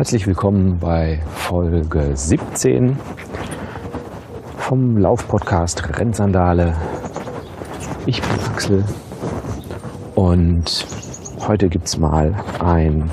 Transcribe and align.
Herzlich 0.00 0.26
willkommen 0.26 0.78
bei 0.78 1.20
Folge 1.34 2.12
17 2.14 2.96
vom 4.56 4.96
Laufpodcast 4.96 5.98
Rennsandale. 5.98 6.74
Ich 8.06 8.22
bin 8.22 8.30
Axel 8.50 8.84
und 10.14 10.86
heute 11.46 11.68
gibt 11.68 11.86
es 11.86 11.98
mal 11.98 12.34
ein 12.60 13.10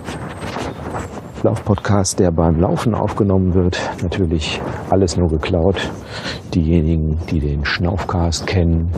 Laufpodcast, 1.43 2.19
der 2.19 2.31
beim 2.31 2.57
Laufen 2.61 2.95
aufgenommen 2.95 3.53
wird. 3.53 3.77
Natürlich 4.01 4.61
alles 4.89 5.17
nur 5.17 5.27
geklaut. 5.27 5.91
Diejenigen, 6.53 7.19
die 7.29 7.41
den 7.41 7.65
Schnaufcast 7.65 8.47
kennen, 8.47 8.93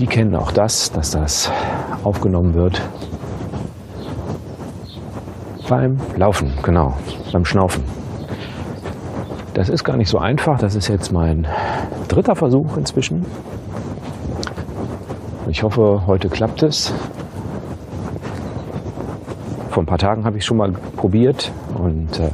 die 0.00 0.08
kennen 0.08 0.34
auch 0.34 0.50
das, 0.50 0.90
dass 0.90 1.12
das 1.12 1.52
aufgenommen 2.02 2.54
wird 2.54 2.82
beim 5.72 5.96
Laufen, 6.16 6.52
genau, 6.62 6.98
beim 7.32 7.46
Schnaufen. 7.46 7.82
Das 9.54 9.70
ist 9.70 9.84
gar 9.84 9.96
nicht 9.96 10.10
so 10.10 10.18
einfach. 10.18 10.58
Das 10.58 10.74
ist 10.74 10.86
jetzt 10.88 11.12
mein 11.12 11.46
dritter 12.08 12.36
Versuch 12.36 12.76
inzwischen. 12.76 13.24
Ich 15.48 15.62
hoffe, 15.62 16.02
heute 16.06 16.28
klappt 16.28 16.62
es. 16.62 16.92
Vor 19.70 19.82
ein 19.82 19.86
paar 19.86 19.96
Tagen 19.96 20.26
habe 20.26 20.36
ich 20.36 20.44
schon 20.44 20.58
mal 20.58 20.72
probiert 20.72 21.50
und 21.78 22.20
äh, 22.20 22.28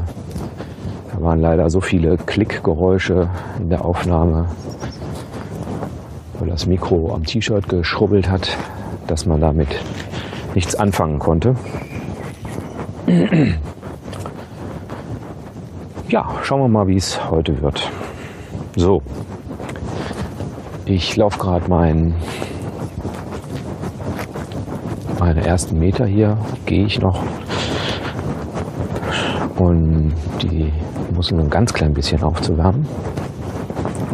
da 1.14 1.22
waren 1.22 1.40
leider 1.40 1.70
so 1.70 1.80
viele 1.80 2.16
Klickgeräusche 2.16 3.30
in 3.60 3.70
der 3.70 3.84
Aufnahme, 3.84 4.46
weil 6.40 6.48
das 6.48 6.66
Mikro 6.66 7.14
am 7.14 7.24
T-Shirt 7.24 7.68
geschrubbelt 7.68 8.28
hat, 8.28 8.56
dass 9.06 9.26
man 9.26 9.40
damit 9.40 9.68
nichts 10.56 10.74
anfangen 10.74 11.20
konnte. 11.20 11.54
Ja, 16.08 16.26
schauen 16.42 16.60
wir 16.60 16.68
mal, 16.68 16.86
wie 16.86 16.96
es 16.96 17.18
heute 17.30 17.60
wird. 17.62 17.90
So, 18.76 19.00
ich 20.84 21.16
laufe 21.16 21.38
gerade 21.38 21.66
mein, 21.70 22.14
meine 25.18 25.42
ersten 25.46 25.78
Meter 25.78 26.04
hier, 26.06 26.36
gehe 26.66 26.84
ich 26.84 27.00
noch. 27.00 27.22
Und 29.56 30.12
die 30.42 30.70
muss 31.14 31.30
nur 31.30 31.40
ein 31.40 31.50
ganz 31.50 31.72
klein 31.72 31.94
bisschen 31.94 32.22
aufzuwärmen. 32.22 32.86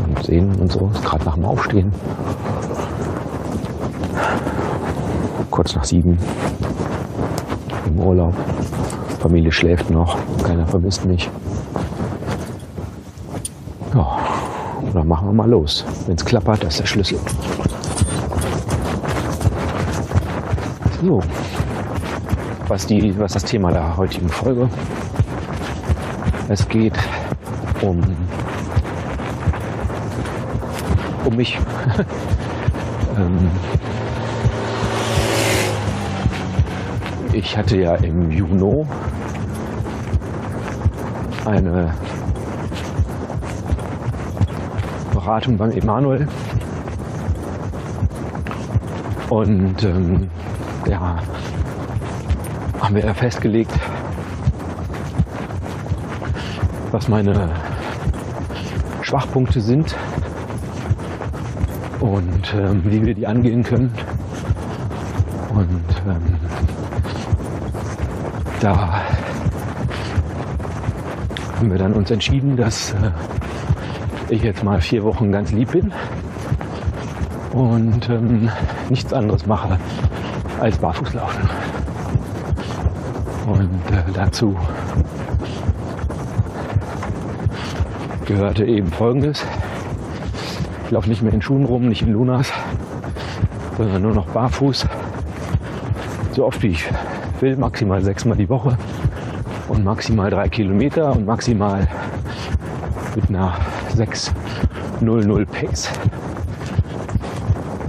Und 0.06 0.22
sehen 0.24 0.54
und 0.60 0.70
so, 0.70 0.88
ist 0.92 1.04
gerade 1.04 1.24
nach 1.24 1.34
dem 1.34 1.44
Aufstehen. 1.44 1.92
Kurz 5.50 5.74
nach 5.74 5.84
sieben 5.84 6.16
im 7.86 8.00
Urlaub. 8.00 8.34
Familie 9.24 9.50
schläft 9.50 9.88
noch, 9.88 10.18
keiner 10.42 10.66
vermisst 10.66 11.06
mich. 11.06 11.30
Ja, 13.94 14.18
dann 14.92 15.08
machen 15.08 15.28
wir 15.28 15.32
mal 15.32 15.48
los. 15.48 15.82
Wenn 16.06 16.16
es 16.16 16.24
klappert, 16.26 16.62
das 16.62 16.74
ist 16.74 16.80
der 16.80 16.86
Schlüssel. 16.86 17.18
So, 21.02 21.22
was, 22.68 22.86
die, 22.86 23.18
was 23.18 23.32
das 23.32 23.44
Thema 23.44 23.72
der 23.72 23.96
heutigen 23.96 24.28
Folge? 24.28 24.68
Es 26.50 26.68
geht 26.68 26.98
um, 27.80 28.02
um 31.24 31.34
mich. 31.34 31.58
ähm, 33.16 33.50
ich 37.32 37.56
hatte 37.56 37.78
ja 37.78 37.94
im 37.96 38.30
Juni 38.30 38.84
eine 41.46 41.94
Beratung 45.12 45.56
beim 45.56 45.70
Emanuel. 45.70 46.28
Und 49.30 49.82
ähm, 49.82 50.30
ja, 50.86 51.18
haben 52.80 52.94
wir 52.94 53.14
festgelegt, 53.14 53.72
was 56.92 57.08
meine 57.08 57.50
Schwachpunkte 59.02 59.60
sind 59.60 59.96
und 62.00 62.54
ähm, 62.54 62.82
wie 62.84 63.04
wir 63.04 63.14
die 63.14 63.26
angehen 63.26 63.62
können. 63.62 63.92
Und 65.54 66.02
ähm, 66.06 66.36
da 68.60 69.03
haben 71.64 71.70
wir 71.70 71.78
dann 71.78 71.94
uns 71.94 72.10
entschieden, 72.10 72.58
dass 72.58 72.90
äh, 72.92 73.10
ich 74.28 74.42
jetzt 74.42 74.62
mal 74.62 74.82
vier 74.82 75.02
Wochen 75.02 75.32
ganz 75.32 75.50
lieb 75.50 75.72
bin 75.72 75.94
und 77.54 78.10
ähm, 78.10 78.50
nichts 78.90 79.14
anderes 79.14 79.46
mache 79.46 79.78
als 80.60 80.76
Barfußlaufen. 80.76 81.48
Und 83.46 83.96
äh, 83.96 84.02
dazu 84.12 84.54
gehörte 88.26 88.66
eben 88.66 88.92
Folgendes. 88.92 89.42
Ich 90.84 90.90
laufe 90.90 91.08
nicht 91.08 91.22
mehr 91.22 91.32
in 91.32 91.40
Schuhen 91.40 91.64
rum, 91.64 91.88
nicht 91.88 92.02
in 92.02 92.12
Lunas, 92.12 92.52
sondern 93.78 94.02
nur 94.02 94.12
noch 94.12 94.26
barfuß. 94.26 94.86
So 96.32 96.44
oft 96.44 96.62
wie 96.62 96.68
ich 96.68 96.90
will, 97.40 97.56
maximal 97.56 98.02
sechsmal 98.02 98.36
die 98.36 98.50
Woche 98.50 98.76
und 99.74 99.84
maximal 99.84 100.30
drei 100.30 100.48
Kilometer 100.48 101.12
und 101.12 101.26
maximal 101.26 101.88
mit 103.16 103.28
einer 103.28 103.54
6.00 103.96 105.46
Pace. 105.46 105.90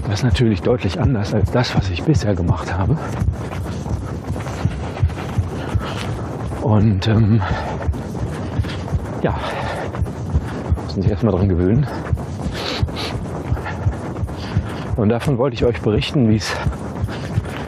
Das 0.08 0.20
ist 0.20 0.24
natürlich 0.24 0.62
deutlich 0.62 1.00
anders 1.00 1.34
als 1.34 1.52
das, 1.52 1.76
was 1.76 1.90
ich 1.90 2.04
bisher 2.04 2.36
gemacht 2.36 2.76
habe. 2.76 2.98
Und 6.62 7.08
ähm, 7.08 7.42
ja, 9.22 9.36
müssen 10.86 11.02
sich 11.04 11.12
erstmal 11.12 11.34
dran 11.34 11.50
gewöhnen. 11.50 11.86
Und 14.96 15.10
davon 15.10 15.38
wollte 15.38 15.56
ich 15.56 15.66
euch 15.66 15.82
berichten, 15.82 16.30
wie 16.30 16.38
es 16.38 16.56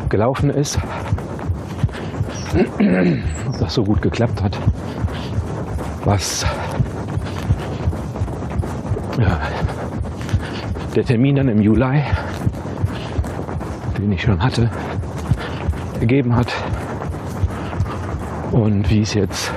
gelaufen 0.09 0.49
ist 0.49 0.79
ob 3.47 3.59
das 3.59 3.73
so 3.73 3.83
gut 3.83 4.01
geklappt 4.01 4.41
hat. 4.41 4.57
Was 6.03 6.45
ja, 9.19 9.39
der 10.95 11.03
Termin 11.03 11.35
dann 11.35 11.49
im 11.49 11.61
Juli, 11.61 12.03
den 13.97 14.11
ich 14.11 14.21
schon 14.21 14.41
hatte, 14.41 14.69
gegeben 15.99 16.35
hat 16.35 16.53
und 18.51 18.89
wie 18.89 19.01
es 19.01 19.13
jetzt 19.13 19.51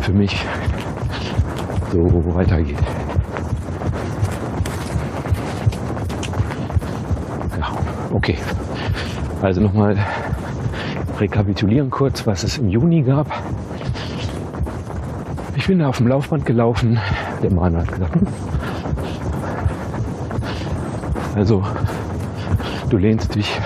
für 0.00 0.12
mich 0.12 0.44
so 1.92 2.34
weitergeht. 2.34 2.78
Ja, 7.58 7.68
okay. 8.12 8.38
Also 9.42 9.60
nochmal 9.60 9.96
rekapitulieren 11.20 11.90
kurz, 11.90 12.26
was 12.26 12.44
es 12.44 12.58
im 12.58 12.68
Juni 12.68 13.02
gab. 13.02 13.26
Ich 15.56 15.66
bin 15.66 15.78
da 15.78 15.88
auf 15.88 15.98
dem 15.98 16.08
Laufband 16.08 16.44
gelaufen. 16.44 16.98
Der 17.42 17.52
Mann 17.52 17.76
hat 17.76 17.90
gesagt, 17.90 18.14
hm. 18.14 18.26
also 21.34 21.62
du 22.88 22.96
lehnst 22.98 23.34
dich 23.34 23.58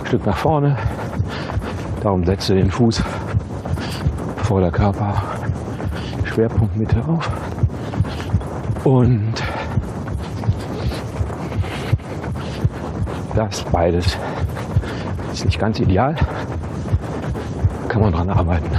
ein 0.00 0.06
Stück 0.06 0.24
nach 0.26 0.36
vorne, 0.36 0.76
darum 2.02 2.24
setzt 2.24 2.48
du 2.48 2.54
den 2.54 2.70
Fuß 2.70 3.02
vor 4.44 4.60
der 4.60 4.70
Körper, 4.70 5.22
Schwerpunktmitte 6.24 7.02
auf 7.06 7.30
und 8.84 9.34
das 13.34 13.62
beides 13.64 14.16
ist 15.32 15.44
nicht 15.44 15.58
ganz 15.58 15.78
ideal, 15.80 16.14
kann 17.92 18.00
man 18.00 18.12
dran 18.12 18.30
arbeiten. 18.30 18.70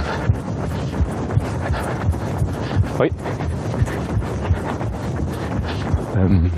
Hoi. 2.98 3.10
Ähm, 6.16 6.50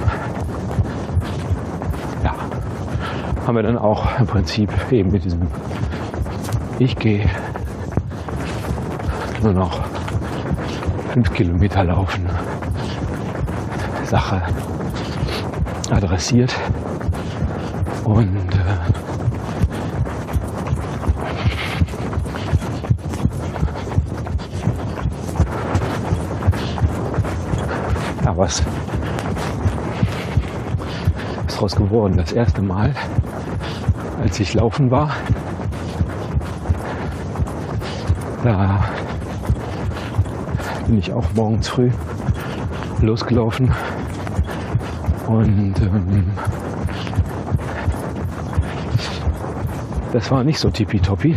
ja, 2.25 2.35
haben 3.47 3.57
wir 3.57 3.63
dann 3.63 3.77
auch 3.77 4.19
im 4.19 4.27
Prinzip 4.27 4.71
eben 4.91 5.13
mit 5.13 5.25
diesem 5.25 5.43
Ich 6.79 6.97
gehe 6.97 7.29
nur 9.43 9.53
noch 9.53 9.81
fünf 11.13 11.35
Kilometer 11.35 11.85
laufen 11.85 12.27
Sache 14.05 14.41
adressiert 15.91 16.55
und 18.05 18.55
äh, 18.55 18.97
was 28.37 28.61
ist 31.47 31.57
daraus 31.57 31.77
geworden? 31.77 32.17
Das 32.17 32.33
erste 32.33 32.61
Mal, 32.61 32.95
als 34.23 34.39
ich 34.41 34.53
laufen 34.55 34.91
war, 34.91 35.11
da 38.45 38.85
bin 40.87 40.99
ich 40.99 41.13
auch 41.13 41.25
morgens 41.35 41.69
früh 41.69 41.91
losgelaufen 43.01 43.73
und 45.27 45.75
ähm, 45.81 46.31
das 50.13 50.31
war 50.31 50.45
nicht 50.45 50.59
so 50.59 50.71
tippitoppi, 50.71 51.37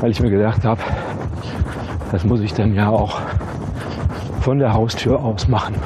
weil 0.00 0.10
ich 0.10 0.20
mir 0.20 0.30
gedacht 0.30 0.64
habe, 0.64 0.80
das 2.10 2.24
muss 2.24 2.40
ich 2.40 2.54
dann 2.54 2.74
ja 2.74 2.88
auch 2.88 3.20
von 4.42 4.58
der 4.58 4.72
Haustür 4.72 5.20
aus 5.20 5.46
machen. 5.46 5.76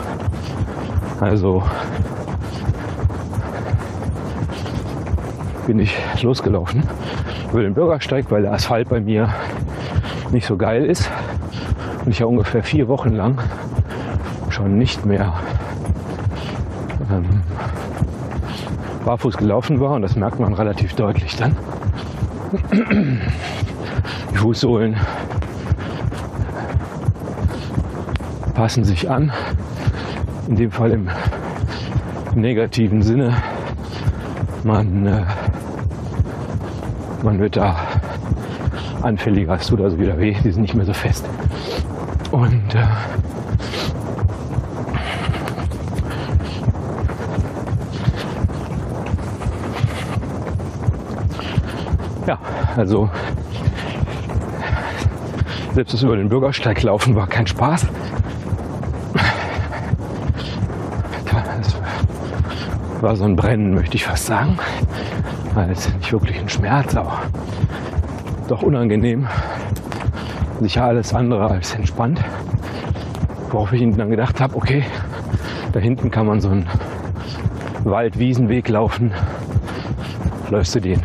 Also 1.21 1.63
bin 5.67 5.79
ich 5.79 5.95
losgelaufen 6.23 6.83
über 7.53 7.63
den 7.63 7.75
Bürgersteig, 7.75 8.31
weil 8.31 8.43
der 8.43 8.55
Asphalt 8.55 8.89
bei 8.89 9.01
mir 9.01 9.29
nicht 10.31 10.47
so 10.47 10.57
geil 10.57 10.87
ist 10.87 11.11
und 12.05 12.13
ich 12.13 12.21
ja 12.21 12.27
ungefähr 12.27 12.63
vier 12.63 12.89
Wochen 12.89 13.15
lang 13.15 13.39
schon 14.49 14.79
nicht 14.79 15.05
mehr 15.05 15.35
ähm, 17.11 17.43
barfuß 19.05 19.37
gelaufen 19.37 19.81
war 19.81 19.93
und 19.93 20.03
das 20.03 20.17
merkt 20.17 20.41
man 20.41 20.55
relativ 20.55 20.95
deutlich 20.95 21.37
dann. 21.37 21.57
Die 24.33 24.37
Fußsohlen 24.37 24.97
passen 28.57 28.85
sich 28.85 29.11
an, 29.11 29.31
in 30.49 30.57
dem 30.57 30.71
Fall 30.71 30.93
im 30.93 31.11
negativen 32.35 33.03
Sinne. 33.03 33.35
Man, 34.65 35.07
äh, 35.07 35.25
man 37.23 37.39
wird 37.39 37.59
da 37.59 37.77
anfälliger, 39.03 39.57
es 39.57 39.67
tut 39.67 39.83
also 39.83 39.99
wieder 39.99 40.19
weh, 40.19 40.35
die 40.43 40.51
sind 40.53 40.63
nicht 40.63 40.75
mehr 40.75 40.87
so 40.87 40.95
fest. 40.95 41.29
Und 42.31 42.75
äh, 42.75 42.79
ja, 52.27 52.39
also 52.75 53.11
selbst 55.75 55.93
das 55.93 56.03
über 56.03 56.17
den 56.17 56.31
Bürgersteig 56.31 56.83
laufen 56.83 57.15
war 57.15 57.27
kein 57.27 57.47
Spaß. 57.47 57.87
Das 62.96 62.96
war 63.07 63.15
so 63.15 63.23
ein 63.23 63.37
Brennen, 63.37 63.73
möchte 63.73 63.95
ich 63.95 64.05
fast 64.05 64.27
sagen. 64.27 64.59
Also 65.55 65.91
nicht 65.97 66.13
wirklich 66.13 66.41
ein 66.41 66.49
Schmerz, 66.49 66.97
aber 66.97 67.23
doch 68.49 68.63
unangenehm. 68.63 69.29
Sicher 70.61 70.87
alles 70.87 71.15
andere 71.15 71.49
als 71.49 71.73
entspannt. 71.77 72.21
Worauf 73.53 73.73
ich 73.73 73.97
dann 73.97 74.11
gedacht 74.11 74.41
habe, 74.41 74.57
okay, 74.57 74.83
da 75.71 75.79
hinten 75.79 76.11
kann 76.11 76.27
man 76.27 76.41
so 76.41 76.49
einen 76.49 76.67
Wald-Wiesenweg 77.85 78.69
laufen. 78.71 79.13
Läufst 80.51 80.75
du 80.75 80.81
den. 80.81 81.01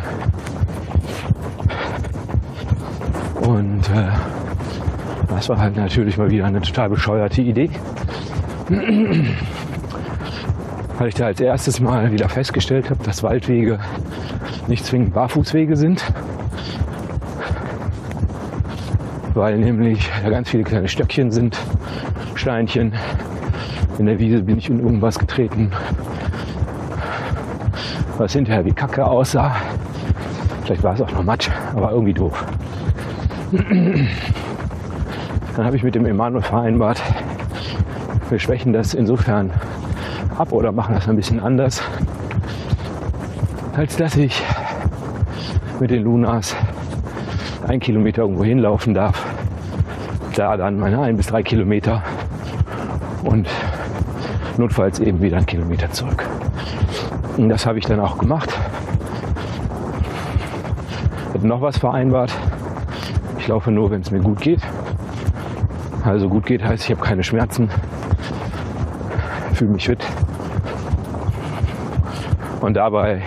Und 3.42 3.88
äh, 3.90 4.10
das 5.30 5.50
war 5.50 5.60
halt 5.60 5.76
natürlich 5.78 6.18
mal 6.18 6.32
wieder 6.32 6.46
eine 6.46 6.62
total 6.62 6.90
bescheuerte 6.90 7.44
Idee. 7.44 7.70
Weil 11.02 11.08
ich 11.08 11.16
da 11.16 11.26
als 11.26 11.42
erstes 11.42 11.80
mal 11.80 12.12
wieder 12.12 12.30
festgestellt 12.30 12.92
habe, 12.92 13.04
dass 13.04 13.24
Waldwege 13.24 13.80
nicht 14.68 14.86
zwingend 14.86 15.16
Barfußwege 15.16 15.76
sind. 15.76 16.06
Weil 19.34 19.58
nämlich 19.58 20.08
da 20.24 20.30
ganz 20.30 20.50
viele 20.50 20.62
kleine 20.64 20.88
Stöckchen 20.88 21.32
sind, 21.32 21.58
Steinchen. 22.36 22.94
In 23.98 24.06
der 24.06 24.20
Wiese 24.20 24.44
bin 24.44 24.60
ich 24.60 24.70
in 24.70 24.80
irgendwas 24.80 25.18
getreten, 25.18 25.72
was 28.20 28.34
hinterher 28.34 28.64
wie 28.64 28.72
Kacke 28.72 29.04
aussah. 29.04 29.56
Vielleicht 30.66 30.84
war 30.84 30.94
es 30.94 31.02
auch 31.02 31.12
noch 31.14 31.24
Matsch, 31.24 31.50
aber 31.76 31.94
irgendwie 31.94 32.14
doof. 32.14 32.46
Dann 33.52 34.08
habe 35.66 35.76
ich 35.76 35.82
mit 35.82 35.96
dem 35.96 36.06
Emanuel 36.06 36.44
vereinbart, 36.44 37.02
wir 38.30 38.38
schwächen 38.38 38.72
das 38.72 38.94
insofern 38.94 39.50
ab 40.42 40.52
oder 40.52 40.72
machen 40.72 40.96
das 40.96 41.08
ein 41.08 41.16
bisschen 41.16 41.40
anders, 41.40 41.84
als 43.76 43.96
dass 43.96 44.16
ich 44.16 44.44
mit 45.80 45.92
den 45.92 46.04
Lunas 46.04 46.56
ein 47.68 47.80
Kilometer 47.80 48.24
irgendwo 48.24 48.44
hinlaufen 48.44 48.96
darf. 48.96 49.24
Da 50.36 50.58
dann 50.58 50.80
meine 50.80 51.00
ein 51.00 51.16
bis 51.16 51.28
drei 51.28 51.44
Kilometer 51.44 52.02
und 53.24 53.48
notfalls 54.58 55.00
eben 55.00 55.22
wieder 55.22 55.38
ein 55.38 55.46
Kilometer 55.46 55.92
zurück. 55.92 56.26
Und 57.38 57.50
das 57.50 57.68
habe 57.68 57.78
ich 57.78 57.86
dann 57.86 58.00
auch 58.00 58.18
gemacht. 58.18 58.50
Habe 61.36 61.48
noch 61.48 61.62
was 61.62 61.78
vereinbart. 61.78 62.34
Ich 63.38 63.48
laufe 63.48 63.70
nur, 63.70 63.92
wenn 63.92 64.02
es 64.02 64.10
mir 64.10 64.22
gut 64.22 64.42
geht. 64.42 64.62
Also 66.04 66.28
gut 66.30 66.48
geht 66.48 66.64
heißt, 66.64 66.86
ich 66.86 66.92
habe 66.92 67.02
keine 67.02 67.24
Schmerzen, 67.24 67.70
fühle 69.54 69.72
mich 69.74 69.86
fit. 69.86 70.04
Und 72.62 72.76
dabei, 72.76 73.24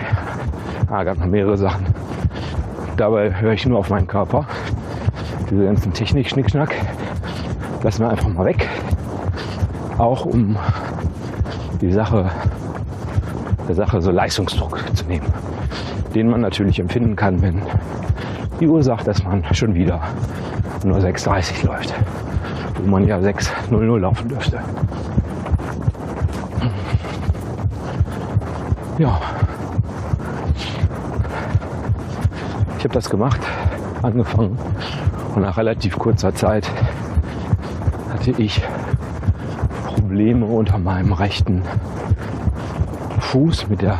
ah, 0.89 1.03
gab 1.03 1.19
noch 1.19 1.25
mehrere 1.25 1.57
Sachen. 1.57 1.85
Dabei 2.95 3.33
höre 3.37 3.51
ich 3.51 3.65
nur 3.65 3.79
auf 3.79 3.89
meinen 3.89 4.07
Körper. 4.07 4.47
Diese 5.51 5.65
ganzen 5.65 5.91
Technik-Schnickschnack 5.91 6.73
lassen 7.83 8.03
wir 8.03 8.09
einfach 8.09 8.29
mal 8.29 8.45
weg. 8.45 8.69
Auch 9.97 10.25
um 10.25 10.57
die 11.81 11.91
Sache, 11.91 12.31
der 13.67 13.75
Sache 13.75 14.01
so 14.01 14.11
Leistungsdruck 14.11 14.79
zu 14.95 15.05
nehmen, 15.05 15.27
den 16.15 16.29
man 16.29 16.39
natürlich 16.39 16.79
empfinden 16.79 17.17
kann, 17.17 17.41
wenn 17.41 17.61
die 18.61 18.67
Uhr 18.67 18.81
sagt, 18.83 19.05
dass 19.05 19.21
man 19.23 19.43
schon 19.53 19.75
wieder 19.75 20.01
nur 20.85 20.97
6,30 20.99 21.65
läuft, 21.65 21.93
wo 22.81 22.89
man 22.89 23.05
ja 23.05 23.17
6,00 23.17 23.99
laufen 23.99 24.29
dürfte. 24.29 24.61
Ja, 28.97 29.19
ich 32.77 32.83
habe 32.85 32.93
das 32.93 33.09
gemacht, 33.09 33.41
angefangen 34.01 34.57
und 35.35 35.41
nach 35.41 35.57
relativ 35.57 35.99
kurzer 35.99 36.33
Zeit 36.33 36.71
hatte 38.13 38.31
ich 38.41 38.61
Probleme 39.85 40.45
unter 40.45 40.77
meinem 40.77 41.11
rechten 41.11 41.61
Fuß 43.19 43.67
mit 43.67 43.81
der 43.81 43.99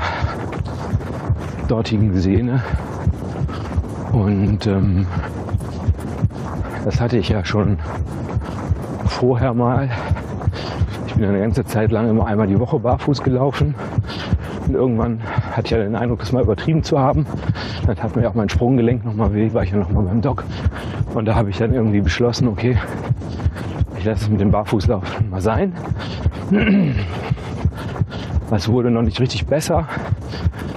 dortigen 1.67 2.17
Sehne 2.17 2.63
und 4.13 4.65
ähm, 4.65 5.07
das 6.85 7.01
hatte 7.01 7.17
ich 7.17 7.27
ja 7.27 7.43
schon 7.43 7.79
vorher 9.07 9.53
mal. 9.53 9.89
Ich 11.07 11.15
bin 11.15 11.25
eine 11.25 11.39
ganze 11.39 11.65
Zeit 11.65 11.91
lang 11.91 12.09
immer 12.09 12.27
einmal 12.27 12.47
die 12.47 12.59
Woche 12.59 12.79
barfuß 12.79 13.23
gelaufen. 13.23 13.75
Und 14.67 14.75
irgendwann 14.75 15.19
hatte 15.51 15.65
ich 15.65 15.71
ja 15.71 15.77
den 15.77 15.95
Eindruck, 15.95 16.19
das 16.19 16.31
mal 16.31 16.43
übertrieben 16.43 16.83
zu 16.83 16.99
haben. 16.99 17.25
Dann 17.85 17.97
hat 17.97 18.15
mir 18.15 18.27
auch 18.29 18.33
mein 18.33 18.49
Sprunggelenk 18.49 19.05
nochmal 19.05 19.33
weh, 19.33 19.53
war 19.53 19.63
ich 19.63 19.71
ja 19.71 19.77
nochmal 19.77 20.03
beim 20.03 20.21
Doc. 20.21 20.43
Und 21.13 21.25
da 21.25 21.35
habe 21.35 21.49
ich 21.49 21.57
dann 21.57 21.73
irgendwie 21.73 22.01
beschlossen, 22.01 22.47
okay, 22.47 22.77
ich 23.97 24.05
lasse 24.05 24.25
es 24.25 24.29
mit 24.29 24.41
dem 24.41 24.51
Barfußlaufen 24.51 25.29
mal 25.29 25.41
sein. 25.41 25.73
Das 28.49 28.67
wurde 28.67 28.91
noch 28.91 29.01
nicht 29.01 29.19
richtig 29.19 29.47
besser. 29.47 29.87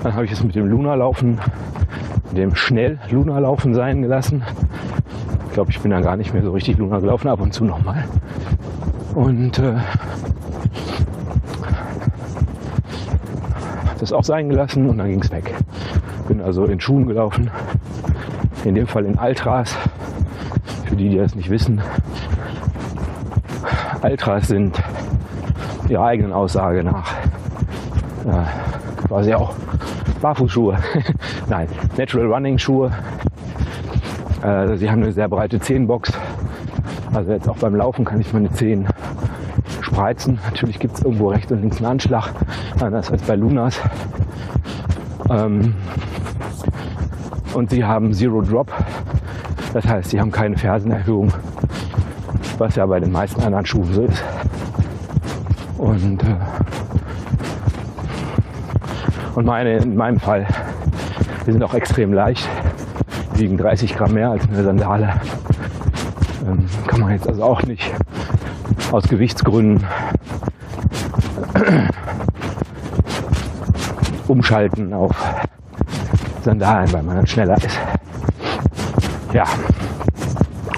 Dann 0.02 0.14
habe 0.14 0.24
ich 0.24 0.32
es 0.32 0.42
mit 0.42 0.54
dem 0.54 0.66
Luna-Laufen 0.66 1.38
dem 2.38 2.54
schnell 2.54 2.98
Luna 3.10 3.38
laufen 3.38 3.74
sein 3.74 4.02
gelassen. 4.02 4.42
Ich 5.48 5.54
glaube, 5.54 5.70
ich 5.70 5.80
bin 5.80 5.90
da 5.90 6.00
gar 6.00 6.16
nicht 6.16 6.32
mehr 6.32 6.42
so 6.42 6.52
richtig 6.52 6.78
Luna 6.78 7.00
gelaufen, 7.00 7.28
ab 7.28 7.40
und 7.40 7.52
zu 7.52 7.64
nochmal. 7.64 8.04
Und 9.14 9.58
äh, 9.58 9.74
das 14.08 14.18
auch 14.18 14.24
sein 14.24 14.48
gelassen 14.48 14.88
und 14.88 14.98
dann 14.98 15.08
ging 15.08 15.20
es 15.20 15.30
weg. 15.30 15.54
Bin 16.28 16.40
also 16.40 16.64
in 16.64 16.80
Schuhen 16.80 17.06
gelaufen, 17.06 17.50
in 18.64 18.74
dem 18.74 18.86
Fall 18.86 19.04
in 19.04 19.18
Altras. 19.18 19.76
Für 20.86 20.96
die, 20.96 21.10
die 21.10 21.18
das 21.18 21.34
nicht 21.34 21.50
wissen, 21.50 21.82
Altras 24.00 24.48
sind 24.48 24.82
ihrer 25.90 26.06
eigenen 26.06 26.32
Aussage 26.32 26.82
nach 26.82 27.12
äh, 28.26 29.06
quasi 29.06 29.34
auch 29.34 29.54
Barfußschuhe. 30.22 30.78
Nein, 31.50 31.68
Natural 31.98 32.32
Running 32.32 32.56
Schuhe. 32.56 32.90
Äh, 34.42 34.76
sie 34.76 34.90
haben 34.90 35.02
eine 35.02 35.12
sehr 35.12 35.28
breite 35.28 35.60
Zehenbox. 35.60 36.12
Also 37.12 37.32
jetzt 37.32 37.48
auch 37.48 37.58
beim 37.58 37.74
Laufen 37.74 38.06
kann 38.06 38.20
ich 38.20 38.32
meine 38.32 38.50
Zehen 38.52 38.88
spreizen. 39.98 40.38
Natürlich 40.44 40.78
gibt 40.78 40.96
es 40.96 41.02
irgendwo 41.02 41.30
rechts 41.30 41.50
und 41.50 41.60
links 41.60 41.78
einen 41.78 41.86
Anschlag, 41.86 42.30
anders 42.80 43.10
als 43.10 43.20
bei 43.22 43.34
Lunas. 43.34 43.80
Ähm, 45.28 45.74
und 47.52 47.70
sie 47.70 47.84
haben 47.84 48.12
Zero 48.14 48.40
Drop. 48.42 48.72
Das 49.72 49.84
heißt, 49.84 50.10
sie 50.10 50.20
haben 50.20 50.30
keine 50.30 50.56
Fersenerhöhung, 50.56 51.32
was 52.58 52.76
ja 52.76 52.86
bei 52.86 53.00
den 53.00 53.10
meisten 53.10 53.42
anderen 53.42 53.66
Schuhen 53.66 53.92
so 53.92 54.02
ist. 54.04 54.22
Und, 55.78 56.22
äh, 56.22 56.36
und 59.34 59.46
meine, 59.46 59.78
in 59.78 59.96
meinem 59.96 60.20
Fall, 60.20 60.46
die 61.44 61.52
sind 61.52 61.62
auch 61.64 61.74
extrem 61.74 62.12
leicht, 62.12 62.48
wiegen 63.34 63.56
30 63.56 63.96
Gramm 63.96 64.14
mehr 64.14 64.30
als 64.30 64.48
eine 64.48 64.62
Sandale. 64.62 65.14
Ähm, 66.46 66.66
kann 66.86 67.00
man 67.00 67.10
jetzt 67.10 67.28
also 67.28 67.42
auch 67.42 67.62
nicht 67.64 67.92
aus 68.92 69.04
Gewichtsgründen 69.08 69.86
umschalten 74.28 74.92
auf 74.92 75.16
Sandalen, 76.42 76.92
weil 76.92 77.02
man 77.02 77.16
dann 77.16 77.26
schneller 77.26 77.56
ist. 77.56 77.78
Ja, 79.32 79.44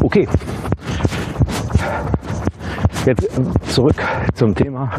okay. 0.02 0.28
Jetzt 3.06 3.28
zurück 3.68 4.02
zum 4.34 4.54
Thema. 4.54 4.90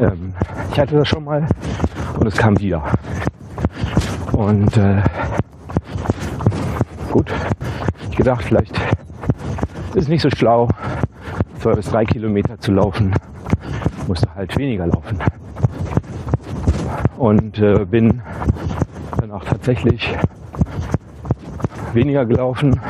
Ähm, 0.00 0.34
ich 0.72 0.78
hatte 0.78 0.96
das 0.96 1.08
schon 1.08 1.24
mal 1.24 1.46
und 2.18 2.26
es 2.26 2.36
kam 2.36 2.58
wieder. 2.58 2.82
Und 4.32 4.76
äh, 4.76 5.02
gut, 7.10 7.32
ich 8.10 8.16
gedacht, 8.16 8.44
vielleicht 8.44 8.76
ist 9.94 10.04
es 10.04 10.08
nicht 10.08 10.22
so 10.22 10.30
schlau, 10.30 10.68
zwei 11.58 11.72
bis 11.74 11.86
drei 11.86 12.04
Kilometer 12.04 12.58
zu 12.58 12.72
laufen. 12.72 13.12
Musste 14.06 14.28
halt 14.34 14.56
weniger 14.56 14.86
laufen. 14.86 15.18
Und 17.16 17.58
äh, 17.58 17.84
bin 17.84 18.22
dann 19.18 19.32
auch 19.32 19.44
tatsächlich 19.44 20.16
weniger 21.92 22.24
gelaufen. 22.24 22.80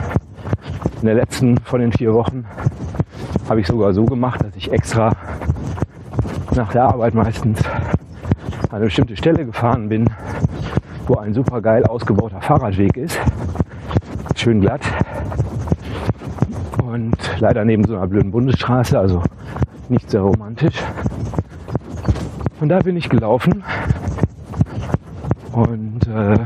In 1.01 1.07
der 1.07 1.15
letzten 1.15 1.57
von 1.59 1.81
den 1.81 1.93
vier 1.93 2.13
Wochen 2.13 2.45
habe 3.49 3.61
ich 3.61 3.67
sogar 3.67 3.95
so 3.95 4.05
gemacht, 4.05 4.43
dass 4.45 4.55
ich 4.57 4.71
extra 4.71 5.13
nach 6.55 6.73
der 6.73 6.85
Arbeit 6.85 7.15
meistens 7.15 7.65
an 7.65 8.77
eine 8.77 8.85
bestimmte 8.85 9.17
Stelle 9.17 9.47
gefahren 9.47 9.89
bin, 9.89 10.11
wo 11.07 11.17
ein 11.17 11.33
super 11.33 11.63
geil 11.63 11.85
ausgebauter 11.87 12.41
Fahrradweg 12.43 12.97
ist. 12.97 13.19
Schön 14.35 14.61
glatt. 14.61 14.83
Und 16.99 17.17
leider 17.38 17.64
neben 17.64 17.85
so 17.85 17.97
einer 17.97 18.09
blöden 18.09 18.33
Bundesstraße, 18.33 18.99
also 18.99 19.23
nicht 19.88 20.11
sehr 20.11 20.23
romantisch. 20.23 20.83
Und 22.61 22.71
da 22.71 22.81
bin 22.81 22.97
ich 22.97 23.09
gelaufen. 23.09 23.62
Und 25.52 26.09
äh, 26.09 26.38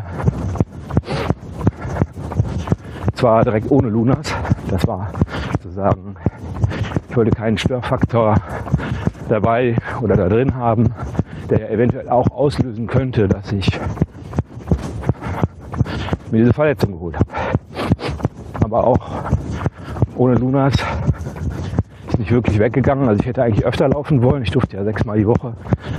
zwar 3.14 3.44
direkt 3.44 3.70
ohne 3.70 3.88
Lunas. 3.88 4.34
Das 4.68 4.86
war 4.86 5.10
sozusagen, 5.52 6.16
ich 7.08 7.16
wollte 7.16 7.30
keinen 7.30 7.56
Störfaktor 7.56 8.34
dabei 9.30 9.74
oder 10.02 10.16
da 10.16 10.28
drin 10.28 10.54
haben, 10.54 10.92
der 11.48 11.70
eventuell 11.70 12.10
auch 12.10 12.30
auslösen 12.30 12.88
könnte, 12.88 13.26
dass 13.26 13.50
ich 13.52 13.70
mir 16.30 16.40
diese 16.40 16.52
Verletzung 16.52 16.92
geholt 16.92 17.16
habe. 17.16 17.30
Aber 18.60 18.86
auch 18.86 19.32
ohne 20.22 20.36
Lunas 20.36 20.74
ist 22.06 22.18
nicht 22.20 22.30
wirklich 22.30 22.56
weggegangen. 22.60 23.08
Also 23.08 23.20
ich 23.20 23.26
hätte 23.26 23.42
eigentlich 23.42 23.66
öfter 23.66 23.88
laufen 23.88 24.22
wollen. 24.22 24.44
Ich 24.44 24.52
durfte 24.52 24.76
ja 24.76 24.84
sechsmal 24.84 25.18
die 25.18 25.26
Woche, 25.26 25.54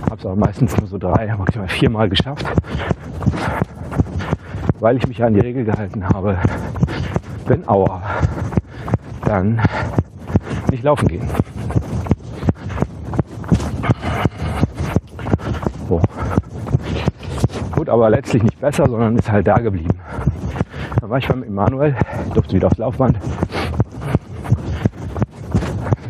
habe 0.05 0.15
es 0.17 0.25
aber 0.25 0.37
meistens 0.37 0.77
nur 0.77 0.87
so 0.87 0.97
drei, 0.97 1.35
maximal 1.37 1.67
viermal 1.67 2.07
geschafft, 2.07 2.45
weil 4.79 4.95
ich 4.95 5.05
mich 5.07 5.21
an 5.21 5.33
die 5.33 5.41
Regel 5.41 5.65
gehalten 5.65 6.07
habe. 6.07 6.37
Wenn 7.47 7.67
Aua, 7.67 8.01
dann 9.25 9.61
nicht 10.71 10.83
laufen 10.83 11.09
gehen. 11.09 11.27
So. 15.89 15.99
Gut, 17.75 17.89
aber 17.89 18.09
letztlich 18.09 18.43
nicht 18.43 18.61
besser, 18.61 18.87
sondern 18.87 19.17
ist 19.17 19.29
halt 19.29 19.47
da 19.47 19.57
geblieben. 19.57 19.99
Dann 21.01 21.09
war 21.09 21.17
ich 21.17 21.27
beim 21.27 21.43
Emanuel, 21.43 21.97
durfte 22.33 22.55
wieder 22.55 22.67
aufs 22.67 22.77
Laufband. 22.77 23.17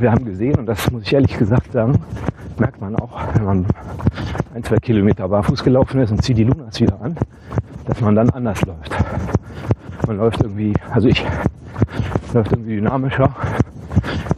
Wir 0.04 0.12
haben 0.12 0.26
gesehen, 0.26 0.56
und 0.60 0.66
das 0.66 0.92
muss 0.92 1.04
ich 1.04 1.14
ehrlich 1.14 1.38
gesagt 1.38 1.72
sagen, 1.72 1.98
merkt 2.58 2.82
man 2.82 2.94
auch, 2.98 3.22
wenn 3.36 3.46
man 3.46 3.66
ein, 4.54 4.62
zwei 4.62 4.76
Kilometer 4.76 5.30
barfuß 5.30 5.64
gelaufen 5.64 6.02
ist 6.02 6.12
und 6.12 6.22
zieht 6.22 6.38
die 6.38 6.44
Lunas 6.44 6.78
wieder 6.82 7.00
an, 7.02 7.16
dass 7.86 8.02
man 8.02 8.14
dann 8.14 8.30
anders 8.32 8.62
läuft. 8.64 8.94
Man 10.06 10.18
läuft 10.18 10.42
irgendwie, 10.42 10.74
also 10.92 11.08
ich 11.08 11.26
läuft 12.34 12.52
irgendwie 12.52 12.76
dynamischer, 12.76 13.34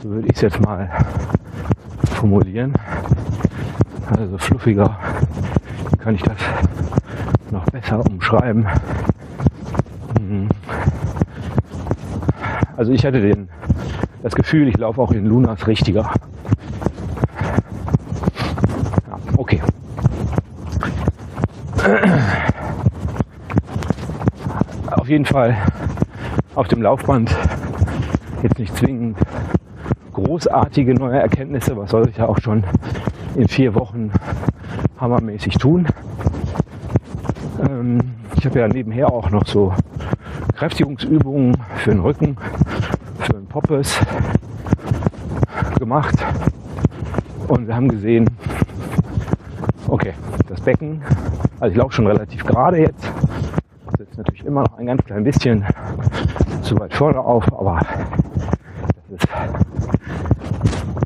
so 0.04 0.12
würde 0.12 0.28
ich 0.28 0.36
es 0.36 0.42
jetzt 0.42 0.62
mal 0.62 0.88
formulieren. 2.12 2.72
Also 4.16 4.38
fluffiger 4.38 5.00
kann 5.98 6.14
ich 6.14 6.22
das 6.22 6.38
noch 7.50 7.66
besser 7.72 8.06
umschreiben. 8.06 8.68
Hm. 10.20 10.48
Also 12.78 12.92
ich 12.92 13.04
hatte 13.04 13.20
den, 13.20 13.45
das 14.26 14.34
Gefühl, 14.34 14.68
ich 14.68 14.78
laufe 14.80 15.00
auch 15.00 15.12
in 15.12 15.28
Lunas 15.28 15.68
richtiger. 15.68 16.12
Ja, 19.08 19.20
okay. 19.38 19.62
Auf 24.90 25.08
jeden 25.08 25.26
Fall 25.26 25.56
auf 26.56 26.68
dem 26.68 26.82
Laufband 26.82 27.38
jetzt 28.42 28.58
nicht 28.58 28.76
zwingend 28.76 29.20
großartige 30.14 30.96
neue 30.96 31.20
Erkenntnisse, 31.20 31.78
was 31.78 31.92
soll 31.92 32.10
ich 32.10 32.18
ja 32.18 32.26
auch 32.26 32.40
schon 32.40 32.64
in 33.36 33.48
vier 33.48 33.76
Wochen 33.76 34.10
hammermäßig 35.00 35.60
tun. 35.60 35.86
Ähm, 37.62 38.00
ich 38.36 38.48
habe 38.48 38.58
ja 38.58 38.68
nebenher 38.68 39.12
auch 39.12 39.30
noch 39.30 39.46
so 39.46 39.72
Kräftigungsübungen 40.56 41.58
für 41.76 41.92
den 41.92 42.00
Rücken, 42.00 42.38
Poppes 43.56 43.98
gemacht. 45.80 46.14
Und 47.48 47.68
wir 47.70 47.74
haben 47.74 47.88
gesehen, 47.88 48.30
okay, 49.88 50.12
das 50.50 50.60
Becken, 50.60 51.02
also 51.62 51.72
ich 51.72 51.78
laufe 51.78 51.94
schon 51.94 52.08
relativ 52.08 52.44
gerade 52.44 52.80
jetzt, 52.80 53.10
sitzt 53.98 54.18
natürlich 54.18 54.46
immer 54.46 54.64
noch 54.64 54.78
ein 54.78 54.88
ganz 54.88 55.02
klein 55.06 55.24
bisschen 55.24 55.64
zu 56.64 56.78
weit 56.80 56.94
vorne 56.94 57.18
auf, 57.18 57.46
aber 57.54 57.80
das 59.10 59.24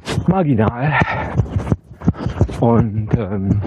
ist 0.07 0.27
marginal. 0.27 0.97
Und 2.61 3.09
ähm, 3.15 3.61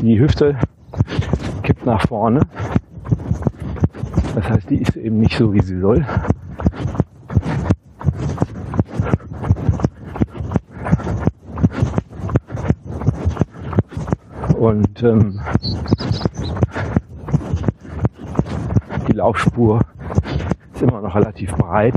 die 0.00 0.18
Hüfte 0.18 0.56
kippt 1.62 1.84
nach 1.84 2.00
vorne. 2.08 2.40
Das 4.38 4.50
heißt, 4.50 4.70
die 4.70 4.76
ist 4.76 4.96
eben 4.96 5.18
nicht 5.18 5.36
so, 5.36 5.52
wie 5.52 5.60
sie 5.60 5.80
soll. 5.80 6.06
Und 14.56 15.02
ähm, 15.02 15.40
die 19.08 19.12
Laufspur 19.12 19.80
ist 20.72 20.82
immer 20.82 21.00
noch 21.00 21.16
relativ 21.16 21.52
breit. 21.56 21.96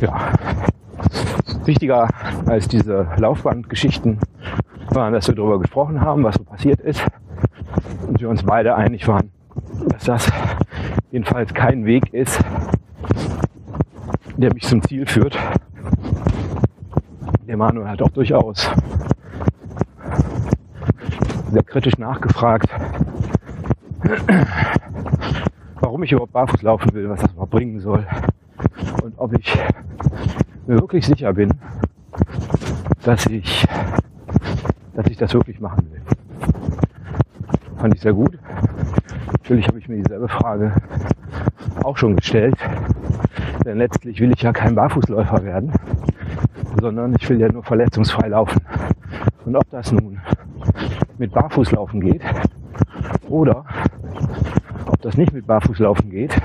Ja, 0.00 0.32
wichtiger 1.64 2.08
als 2.46 2.68
diese 2.68 3.08
Laufbandgeschichten 3.16 4.20
waren, 4.90 5.12
dass 5.12 5.26
wir 5.26 5.34
darüber 5.34 5.58
gesprochen 5.58 6.00
haben, 6.00 6.22
was 6.22 6.36
so 6.36 6.44
passiert 6.44 6.80
ist 6.80 7.04
wir 8.22 8.28
uns 8.28 8.44
beide 8.44 8.76
einig 8.76 9.06
waren, 9.08 9.30
dass 9.88 10.04
das 10.04 10.32
jedenfalls 11.10 11.52
kein 11.52 11.84
Weg 11.84 12.14
ist, 12.14 12.40
der 14.36 14.54
mich 14.54 14.62
zum 14.62 14.80
Ziel 14.82 15.06
führt. 15.06 15.36
Der 17.46 17.56
Manuel 17.56 17.88
hat 17.88 18.00
auch 18.00 18.10
durchaus 18.10 18.70
sehr 21.50 21.62
kritisch 21.64 21.98
nachgefragt, 21.98 22.68
warum 25.80 26.02
ich 26.04 26.12
überhaupt 26.12 26.32
barfuß 26.32 26.62
laufen 26.62 26.94
will, 26.94 27.10
was 27.10 27.20
das 27.20 27.32
überhaupt 27.32 27.50
bringen 27.50 27.80
soll 27.80 28.06
und 29.02 29.18
ob 29.18 29.36
ich 29.36 29.58
mir 30.66 30.80
wirklich 30.80 31.04
sicher 31.04 31.32
bin, 31.32 31.50
dass 33.02 33.26
ich, 33.26 33.66
dass 34.94 35.06
ich 35.08 35.16
das 35.16 35.34
wirklich 35.34 35.60
machen 35.60 35.90
will. 35.90 35.91
Fand 37.82 37.96
ich 37.96 38.00
sehr 38.00 38.12
gut. 38.12 38.38
Natürlich 39.32 39.66
habe 39.66 39.76
ich 39.80 39.88
mir 39.88 39.96
dieselbe 39.96 40.28
Frage 40.28 40.72
auch 41.82 41.96
schon 41.96 42.14
gestellt. 42.14 42.54
Denn 43.64 43.78
letztlich 43.78 44.20
will 44.20 44.30
ich 44.30 44.40
ja 44.40 44.52
kein 44.52 44.76
Barfußläufer 44.76 45.42
werden, 45.42 45.72
sondern 46.80 47.12
ich 47.18 47.28
will 47.28 47.40
ja 47.40 47.50
nur 47.50 47.64
verletzungsfrei 47.64 48.28
laufen. 48.28 48.60
Und 49.44 49.56
ob 49.56 49.68
das 49.70 49.90
nun 49.90 50.20
mit 51.18 51.32
Barfußlaufen 51.32 52.00
geht 52.00 52.22
oder 53.28 53.64
ob 54.86 55.02
das 55.02 55.16
nicht 55.16 55.32
mit 55.32 55.48
Barfußlaufen 55.48 56.08
geht 56.08 56.40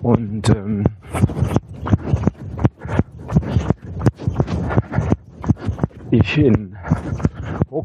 und 0.00 0.48
ähm, 0.48 0.84
ich 6.10 6.38
in 6.38 6.75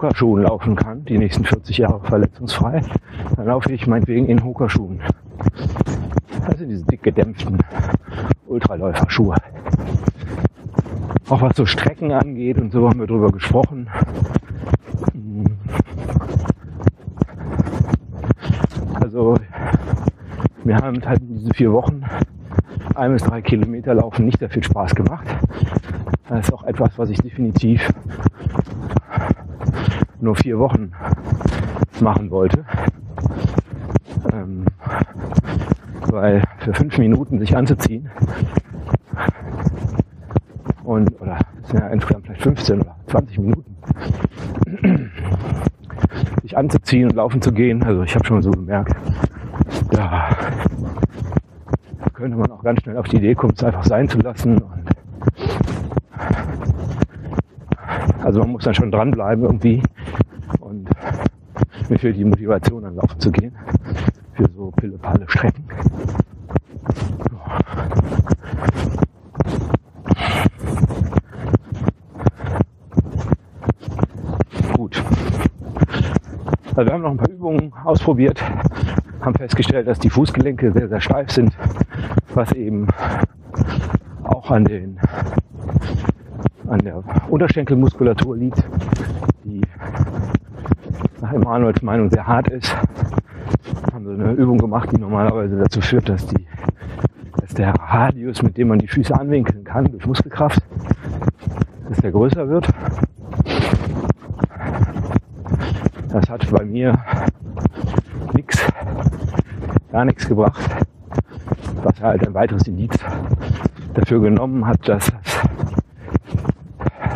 Hokerschuhen 0.02 0.44
laufen 0.44 0.76
kann, 0.76 1.06
die 1.06 1.20
nächsten 1.20 1.46
40 1.46 1.78
Jahre 1.78 2.02
verletzungsfrei, 2.04 2.82
dann 3.36 3.46
laufe 3.46 3.72
ich 3.72 3.86
meinetwegen 3.86 4.26
in 4.26 4.44
Hokerschuhen. 4.44 5.00
Sind 6.58 6.70
diese 6.70 6.86
dick 6.86 7.04
gedämpften 7.04 7.60
Ultraläuferschuhe. 8.48 9.36
Auch 11.30 11.42
was 11.42 11.56
so 11.56 11.68
Strecken 11.68 12.12
angeht 12.12 12.58
und 12.58 12.72
so 12.72 12.90
haben 12.90 13.00
wir 13.00 13.06
drüber 13.06 13.32
gesprochen. 13.32 13.90
Also 19.00 19.36
wir 20.64 20.78
haben 20.78 21.06
halt 21.06 21.22
in 21.22 21.36
diesen 21.36 21.54
vier 21.54 21.72
Wochen 21.72 22.04
ein 22.96 23.14
bis 23.14 23.22
drei 23.22 23.44
Kilometer 23.44 23.94
laufen 23.94 24.26
nicht 24.26 24.40
sehr 24.40 24.50
viel 24.50 24.64
Spaß 24.64 24.96
gemacht. 24.96 25.28
Das 26.28 26.48
ist 26.48 26.54
auch 26.54 26.64
etwas, 26.64 26.98
was 26.98 27.10
ich 27.12 27.20
definitiv 27.20 27.88
nur 30.22 30.36
vier 30.36 30.60
Wochen 30.60 30.92
machen 32.00 32.32
wollte. 32.32 32.66
Ähm, 34.34 34.66
weil 36.08 36.44
für 36.60 36.74
fünf 36.74 36.98
Minuten 36.98 37.40
sich 37.40 37.56
anzuziehen 37.56 38.10
und 40.84 41.22
oder 41.22 41.38
ja 41.74 41.88
insgesamt 41.88 42.26
vielleicht 42.26 42.42
15 42.42 42.82
oder 42.82 42.96
20 43.08 43.40
Minuten 43.40 43.76
sich 46.42 46.58
anzuziehen 46.58 47.10
und 47.10 47.16
laufen 47.16 47.42
zu 47.42 47.52
gehen. 47.52 47.84
Also 47.84 48.04
ich 48.04 48.14
habe 48.16 48.26
schon 48.26 48.42
so 48.42 48.52
gemerkt, 48.52 48.94
da 49.92 50.30
könnte 52.14 52.38
man 52.38 52.52
auch 52.52 52.64
ganz 52.64 52.82
schnell 52.82 52.98
auf 52.98 53.08
die 53.08 53.18
Idee 53.18 53.36
kommen, 53.36 53.54
es 53.56 53.64
einfach 53.64 53.86
sein 53.86 54.10
zu 54.10 54.20
lassen. 54.20 54.58
Und 54.58 54.90
also 58.24 58.40
man 58.42 58.50
muss 58.50 58.64
dann 58.64 58.76
schon 58.76 58.92
dranbleiben 58.92 59.46
irgendwie. 59.46 59.82
Mir 61.92 62.00
fehlt 62.00 62.16
die 62.16 62.24
Motivation, 62.24 62.86
an 62.86 62.96
Laufen 62.96 63.20
zu 63.20 63.30
gehen. 63.34 63.54
Für 64.32 64.50
so 64.56 64.72
pille-palle 64.78 65.26
Strecken. 65.28 65.66
Gut. 74.72 75.04
Also 76.70 76.86
wir 76.86 76.94
haben 76.94 77.02
noch 77.02 77.12
ein 77.12 77.18
paar 77.18 77.30
Übungen 77.30 77.74
ausprobiert, 77.84 78.42
haben 79.20 79.36
festgestellt, 79.36 79.86
dass 79.86 80.00
die 80.00 80.10
Fußgelenke 80.10 80.72
sehr, 80.72 80.88
sehr 80.88 81.02
steif 81.02 81.30
sind, 81.30 81.52
was 82.34 82.54
eben 82.54 82.88
auch 84.24 84.50
an 84.50 84.64
den 84.64 84.98
an 86.68 86.80
der 86.80 87.04
Unterschenkelmuskulatur 87.30 88.38
liegt, 88.38 88.64
die 89.44 89.60
Emanuels 91.34 91.82
Meinung 91.82 92.10
sehr 92.10 92.26
hart 92.26 92.48
ist. 92.50 92.76
Haben 93.94 94.06
so 94.06 94.12
eine 94.12 94.32
Übung 94.34 94.58
gemacht, 94.58 94.90
die 94.92 95.00
normalerweise 95.00 95.58
dazu 95.58 95.82
führt, 95.82 96.10
dass, 96.10 96.26
die, 96.28 96.46
dass 97.40 97.54
der 97.54 97.74
Radius, 97.74 98.42
mit 98.42 98.58
dem 98.58 98.70
man 98.70 98.80
die 98.80 98.88
Füße 98.88 99.18
anwinkeln 99.18 99.64
kann, 99.64 99.86
durch 99.86 100.06
Muskelkraft, 100.06 100.62
dass 101.90 101.98
der 101.98 102.12
größer 102.12 102.48
wird. 102.48 102.68
Das 106.10 106.30
hat 106.30 106.50
bei 106.52 106.66
mir 106.66 106.94
nichts, 108.34 108.66
gar 109.92 110.06
nichts 110.06 110.28
gebracht, 110.28 110.62
was 111.84 112.02
halt 112.02 112.28
ein 112.28 112.34
weiteres 112.34 112.68
Indiz 112.68 112.98
dafür 113.94 114.22
genommen 114.22 114.66
hat, 114.66 114.88
dass 114.88 115.12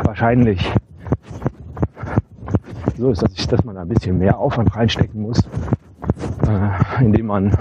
das 0.04 0.85
wahrscheinlich 2.96 3.00
so 3.00 3.12
ist, 3.12 3.22
dass, 3.22 3.34
ich, 3.34 3.48
dass 3.48 3.64
man 3.64 3.78
ein 3.78 3.88
bisschen 3.88 4.18
mehr 4.18 4.38
Aufwand 4.38 4.76
reinstecken 4.76 5.22
muss, 5.22 5.40
äh, 6.48 7.04
indem 7.04 7.28
man 7.28 7.52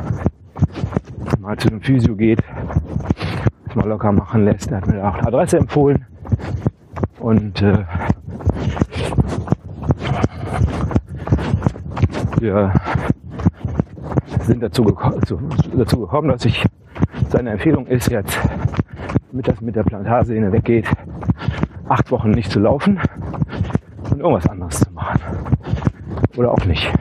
mal 1.41 1.57
zu 1.57 1.69
einem 1.69 1.81
Physio 1.81 2.15
geht, 2.17 2.43
das 3.67 3.75
mal 3.75 3.89
locker 3.89 4.13
machen 4.13 4.45
lässt. 4.45 4.71
Er 4.71 4.79
hat 4.79 4.87
mir 4.87 4.97
da 4.97 5.11
auch 5.11 5.15
eine 5.15 5.27
Adresse 5.29 5.59
empfohlen 5.59 6.07
und 7.21 7.63
äh, 7.63 7.85
wir 12.39 12.73
sind 14.43 14.63
dazu, 14.63 14.85
geko 14.85 15.19
dazu 15.77 16.01
gekommen, 16.01 16.29
dass 16.29 16.45
ich 16.45 16.65
seine 17.29 17.51
Empfehlung 17.51 17.87
ist 17.87 18.11
jetzt, 18.11 18.39
damit 19.31 19.49
das 19.49 19.61
mit 19.61 19.75
der 19.75 19.83
Plantarsehne 19.83 20.53
weggeht, 20.53 20.87
acht 21.89 22.11
Wochen 22.11 22.31
nicht 22.31 22.51
zu 22.51 22.61
laufen 22.61 23.01
und 24.11 24.21
irgendwas 24.21 24.49
anderes 24.49 24.81
zu. 24.81 24.84
Oder 26.37 26.53
auch 26.53 26.65
nicht. 26.65 26.93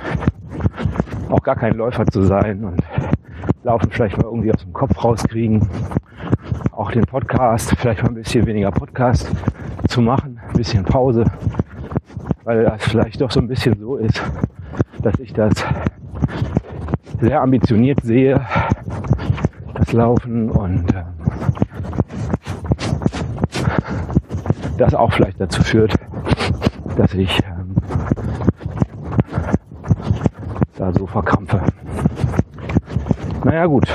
Auch 1.29 1.41
gar 1.41 1.55
kein 1.55 1.75
Läufer 1.75 2.05
zu 2.05 2.23
sein 2.23 2.63
und 2.63 2.81
laufen 3.63 3.89
vielleicht 3.91 4.17
mal 4.17 4.25
irgendwie 4.25 4.53
aus 4.53 4.61
dem 4.61 4.73
Kopf 4.73 5.03
rauskriegen. 5.03 5.67
Auch 6.71 6.91
den 6.91 7.03
Podcast, 7.03 7.73
vielleicht 7.77 8.03
mal 8.03 8.09
ein 8.09 8.15
bisschen 8.15 8.45
weniger 8.45 8.71
Podcast 8.71 9.29
zu 9.87 10.01
machen, 10.01 10.39
ein 10.47 10.53
bisschen 10.53 10.83
Pause, 10.83 11.25
weil 12.43 12.63
das 12.63 12.83
vielleicht 12.83 13.21
doch 13.21 13.31
so 13.31 13.39
ein 13.39 13.47
bisschen 13.47 13.79
so 13.79 13.97
ist, 13.97 14.21
dass 15.01 15.19
ich 15.19 15.33
das 15.33 15.53
sehr 17.21 17.41
ambitioniert 17.41 18.01
sehe, 18.03 18.45
das 19.75 19.93
Laufen 19.93 20.49
und 20.49 20.93
äh, 20.93 21.03
das 24.77 24.93
auch 24.93 25.13
vielleicht 25.13 25.39
dazu 25.39 25.63
führt, 25.63 25.93
dass 26.97 27.13
ich 27.13 27.39
ähm, 27.45 27.75
da 30.77 30.91
so 30.91 31.02
verkrampfe. 31.13 31.61
Naja 33.43 33.67
gut. 33.67 33.87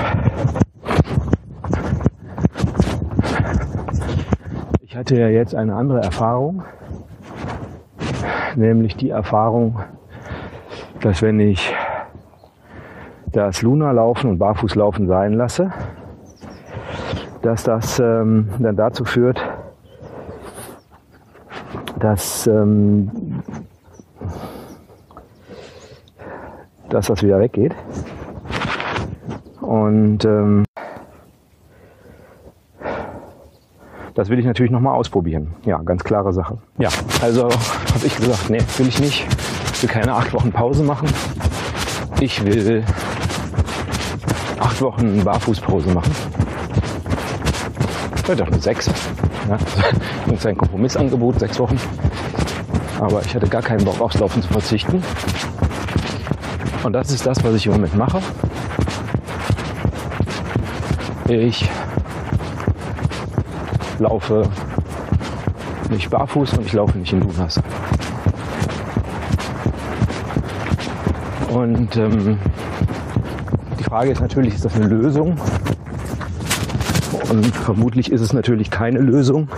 Ich 4.83 4.97
hatte 4.97 5.19
ja 5.19 5.29
jetzt 5.29 5.55
eine 5.55 5.75
andere 5.75 6.01
Erfahrung, 6.01 6.63
nämlich 8.55 8.97
die 8.97 9.11
Erfahrung, 9.11 9.81
dass 11.01 11.21
wenn 11.21 11.41
ich 11.41 11.75
das 13.33 13.63
Luna-Laufen 13.63 14.31
und 14.31 14.39
Barfußlaufen 14.39 15.09
sein 15.09 15.33
lasse, 15.33 15.73
dass 17.43 17.65
das 17.65 17.99
ähm, 17.99 18.49
dann 18.61 18.77
dazu 18.77 19.05
führt, 19.05 19.41
dass, 21.99 22.47
ähm, 22.47 23.11
dass 26.91 27.07
das 27.07 27.23
wieder 27.23 27.41
weggeht. 27.41 27.75
Und 29.61 30.25
ähm, 30.25 30.65
das 34.15 34.29
will 34.31 34.39
ich 34.39 34.47
natürlich 34.47 34.73
nochmal 34.73 34.95
ausprobieren. 34.95 35.55
Ja, 35.65 35.79
ganz 35.79 36.03
klare 36.05 36.33
Sache. 36.33 36.59
Ja, 36.79 36.89
also 37.23 37.45
habe 37.45 38.07
ich 38.07 38.17
gesagt, 38.17 38.51
nee, 38.51 38.61
will 38.79 38.89
ich 38.89 39.01
nicht. 39.01 39.27
Ich 39.75 39.83
will 39.83 39.91
keine 39.91 40.15
acht 40.15 40.33
Wochen 40.33 40.51
Pause 40.51 40.83
machen. 40.83 41.09
Ich 42.21 42.45
will 42.45 42.83
acht 44.59 44.83
Wochen 44.83 45.23
Barfußpause 45.23 45.91
machen. 45.91 46.13
Vielleicht 48.25 48.43
auch 48.43 48.51
nur 48.51 48.61
sechs. 48.61 48.91
Ja, 49.49 49.59
das 50.27 50.35
ist 50.35 50.47
ein 50.47 50.57
Kompromissangebot, 50.57 51.39
sechs 51.39 51.59
Wochen. 51.59 51.79
Aber 53.01 53.23
ich 53.23 53.35
hatte 53.35 53.49
gar 53.49 53.63
keinen 53.63 53.85
Bock 53.85 54.01
aufs 54.01 54.19
Laufen 54.19 54.43
zu 54.43 54.49
verzichten. 54.49 55.03
Und 56.83 56.93
das 56.93 57.11
ist 57.11 57.27
das, 57.27 57.43
was 57.45 57.55
ich 57.55 57.67
im 57.67 57.73
Moment 57.73 57.97
mache. 57.97 58.21
Ich 61.29 61.69
laufe 63.99 64.49
nicht 65.91 66.09
barfuß 66.11 66.55
und 66.55 66.67
ich 66.67 66.73
laufe 66.73 66.97
nicht 66.99 67.13
in 67.13 67.21
Lunas. 67.21 67.61
Und 71.51 71.97
ähm, 71.97 72.39
die 73.79 73.85
Frage 73.85 74.11
ist 74.13 74.21
natürlich, 74.21 74.55
ist 74.55 74.65
das 74.65 74.75
eine 74.75 74.87
Lösung? 74.87 75.37
Und 77.31 77.47
vermutlich 77.55 78.11
ist 78.13 78.21
es 78.21 78.33
natürlich 78.33 78.71
keine 78.71 79.01
Lösung, 79.01 79.49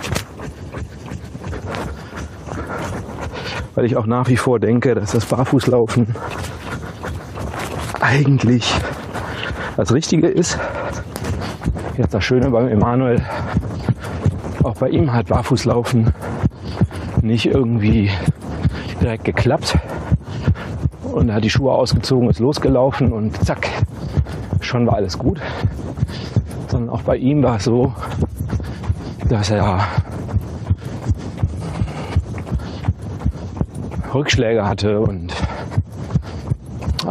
weil 3.75 3.85
ich 3.85 3.95
auch 3.95 4.05
nach 4.05 4.27
wie 4.27 4.37
vor 4.37 4.59
denke, 4.59 4.93
dass 4.95 5.11
das 5.11 5.25
Barfußlaufen 5.25 6.15
eigentlich 8.11 8.73
das 9.77 9.93
Richtige 9.93 10.27
ist. 10.27 10.59
Jetzt 11.97 12.13
das 12.13 12.23
Schöne 12.23 12.49
beim 12.49 12.67
Emanuel, 12.67 13.21
auch 14.63 14.75
bei 14.75 14.89
ihm 14.89 15.13
hat 15.13 15.27
Barfußlaufen 15.27 16.13
nicht 17.21 17.45
irgendwie 17.45 18.11
direkt 18.99 19.23
geklappt. 19.23 19.77
Und 21.13 21.29
er 21.29 21.35
hat 21.35 21.43
die 21.43 21.49
Schuhe 21.49 21.71
ausgezogen, 21.71 22.29
ist 22.29 22.39
losgelaufen 22.39 23.13
und 23.13 23.45
zack, 23.45 23.69
schon 24.59 24.85
war 24.87 24.95
alles 24.95 25.17
gut. 25.17 25.39
Sondern 26.67 26.89
auch 26.89 27.03
bei 27.03 27.15
ihm 27.15 27.43
war 27.43 27.57
es 27.57 27.63
so, 27.63 27.93
dass 29.29 29.51
er 29.51 29.87
Rückschläge 34.13 34.67
hatte 34.67 34.99
und 34.99 35.30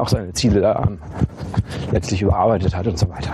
auch 0.01 0.09
seine 0.09 0.33
Ziele 0.33 0.61
da 0.61 0.89
letztlich 1.93 2.23
überarbeitet 2.23 2.75
hat 2.77 2.87
und 2.87 2.99
so 2.99 3.09
weiter. 3.09 3.33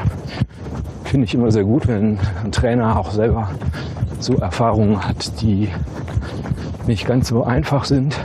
Finde 1.05 1.25
ich 1.25 1.35
immer 1.35 1.51
sehr 1.51 1.65
gut, 1.65 1.87
wenn 1.87 2.19
ein 2.45 2.53
Trainer 2.53 2.99
auch 2.99 3.11
selber 3.11 3.51
so 4.19 4.35
Erfahrungen 4.35 5.07
hat, 5.07 5.41
die 5.41 5.69
nicht 6.87 7.07
ganz 7.07 7.29
so 7.29 7.45
einfach 7.45 7.85
sind, 7.85 8.19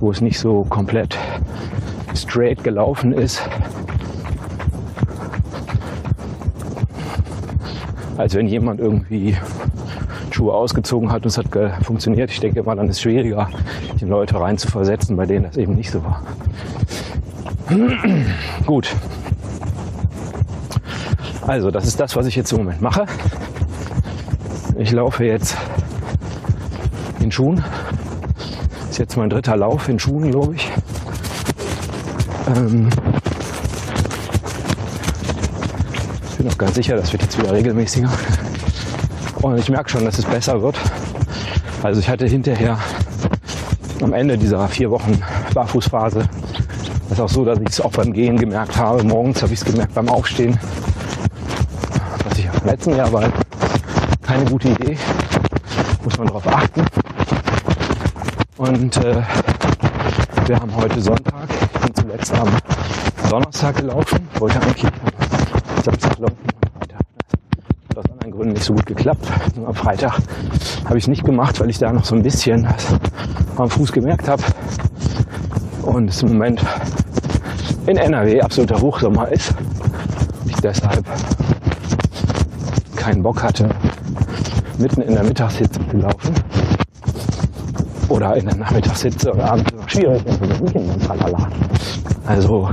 wo 0.00 0.10
es 0.10 0.20
nicht 0.20 0.38
so 0.38 0.64
komplett 0.68 1.16
straight 2.14 2.62
gelaufen 2.62 3.12
ist. 3.12 3.42
Als 8.16 8.34
wenn 8.34 8.48
jemand 8.48 8.80
irgendwie 8.80 9.36
Schuhe 10.30 10.52
ausgezogen 10.52 11.10
hat 11.10 11.22
und 11.22 11.28
es 11.28 11.38
hat 11.38 11.46
funktioniert. 11.84 12.30
Ich 12.30 12.38
denke 12.38 12.62
mal, 12.62 12.76
dann 12.76 12.88
ist 12.88 12.96
es 12.96 13.02
schwieriger, 13.02 13.48
die 14.00 14.04
Leute 14.04 14.40
rein 14.40 14.56
zu 14.56 14.68
versetzen, 14.68 15.16
bei 15.16 15.26
denen 15.26 15.44
das 15.46 15.56
eben 15.56 15.74
nicht 15.74 15.90
so 15.90 16.04
war. 16.04 16.22
Gut. 18.66 18.94
Also, 21.46 21.70
das 21.70 21.86
ist 21.86 22.00
das, 22.00 22.16
was 22.16 22.26
ich 22.26 22.36
jetzt 22.36 22.52
im 22.52 22.58
Moment 22.58 22.80
mache. 22.80 23.06
Ich 24.78 24.92
laufe 24.92 25.24
jetzt 25.24 25.56
in 27.20 27.30
Schuhen. 27.32 27.64
Ist 28.90 28.98
jetzt 28.98 29.16
mein 29.16 29.30
dritter 29.30 29.56
Lauf 29.56 29.88
in 29.88 29.98
Schuhen, 29.98 30.30
glaube 30.30 30.54
ich. 30.54 30.70
Ähm 32.54 32.88
bin 36.38 36.48
auch 36.48 36.58
ganz 36.58 36.74
sicher, 36.76 36.96
das 36.96 37.12
wird 37.12 37.22
jetzt 37.22 37.38
wieder 37.38 37.52
regelmäßiger. 37.52 38.08
Und 39.42 39.58
ich 39.58 39.68
merke 39.68 39.90
schon, 39.90 40.04
dass 40.04 40.18
es 40.18 40.24
besser 40.24 40.62
wird. 40.62 40.78
Also 41.82 42.00
ich 42.00 42.08
hatte 42.08 42.26
hinterher 42.26 42.78
am 44.00 44.12
Ende 44.12 44.38
dieser 44.38 44.68
vier 44.68 44.90
Wochen 44.90 45.20
Barfußphase 45.52 46.28
das 47.08 47.18
ist 47.18 47.20
auch 47.24 47.28
so, 47.28 47.44
dass 47.44 47.58
ich 47.60 47.68
es 47.70 47.80
auch 47.80 47.92
beim 47.92 48.12
Gehen 48.12 48.36
gemerkt 48.36 48.76
habe. 48.76 49.02
Morgens 49.02 49.42
habe 49.42 49.54
ich 49.54 49.60
es 49.60 49.64
gemerkt 49.64 49.94
beim 49.94 50.10
Aufstehen. 50.10 50.58
Was 52.28 52.38
ich 52.38 52.44
im 52.44 52.66
letzten 52.66 52.96
Jahr 52.96 53.10
war 53.10 53.32
keine 54.22 54.44
gute 54.44 54.68
Idee. 54.68 54.98
Muss 56.04 56.18
man 56.18 56.26
darauf 56.26 56.46
achten. 56.46 56.84
Und 58.58 58.96
äh, 58.98 59.22
wir 60.46 60.60
haben 60.60 60.76
heute 60.76 61.00
Sonntag. 61.00 61.48
Ich 61.74 61.80
bin 61.80 61.94
zuletzt 61.94 62.34
am 62.34 62.48
Donnerstag 63.30 63.76
gelaufen. 63.76 64.28
Wollte 64.38 64.60
eigentlich 64.60 64.84
am 64.84 65.82
Samstag 65.82 66.18
laufen. 66.18 66.36
Hat 67.88 67.98
aus 67.98 68.04
anderen 68.10 68.32
Gründen 68.32 68.52
nicht 68.52 68.64
so 68.64 68.74
gut 68.74 68.84
geklappt. 68.84 69.26
Und 69.56 69.64
am 69.64 69.74
Freitag 69.74 70.18
habe 70.84 70.98
ich 70.98 71.04
es 71.04 71.08
nicht 71.08 71.24
gemacht, 71.24 71.58
weil 71.58 71.70
ich 71.70 71.78
da 71.78 71.90
noch 71.90 72.04
so 72.04 72.14
ein 72.14 72.22
bisschen 72.22 72.68
am 73.56 73.70
Fuß 73.70 73.92
gemerkt 73.92 74.28
habe. 74.28 74.42
Und 75.82 76.10
es 76.10 76.22
im 76.22 76.28
Moment 76.28 76.60
in 77.88 77.96
NRW 77.96 78.42
absoluter 78.42 78.80
Hochsommer 78.82 79.28
ist. 79.28 79.54
Ich 80.46 80.56
deshalb 80.56 81.06
keinen 82.96 83.22
Bock 83.22 83.42
hatte, 83.42 83.70
mitten 84.76 85.00
in 85.00 85.14
der 85.14 85.24
Mittagshitze 85.24 85.80
zu 85.88 85.96
laufen. 85.96 86.34
Oder 88.10 88.36
in 88.36 88.44
der 88.44 88.56
Nachmittagshitze 88.56 89.32
oder 89.32 89.52
abends 89.52 89.72
noch 89.72 89.88
schwierig. 89.88 90.22
Also, 92.26 92.70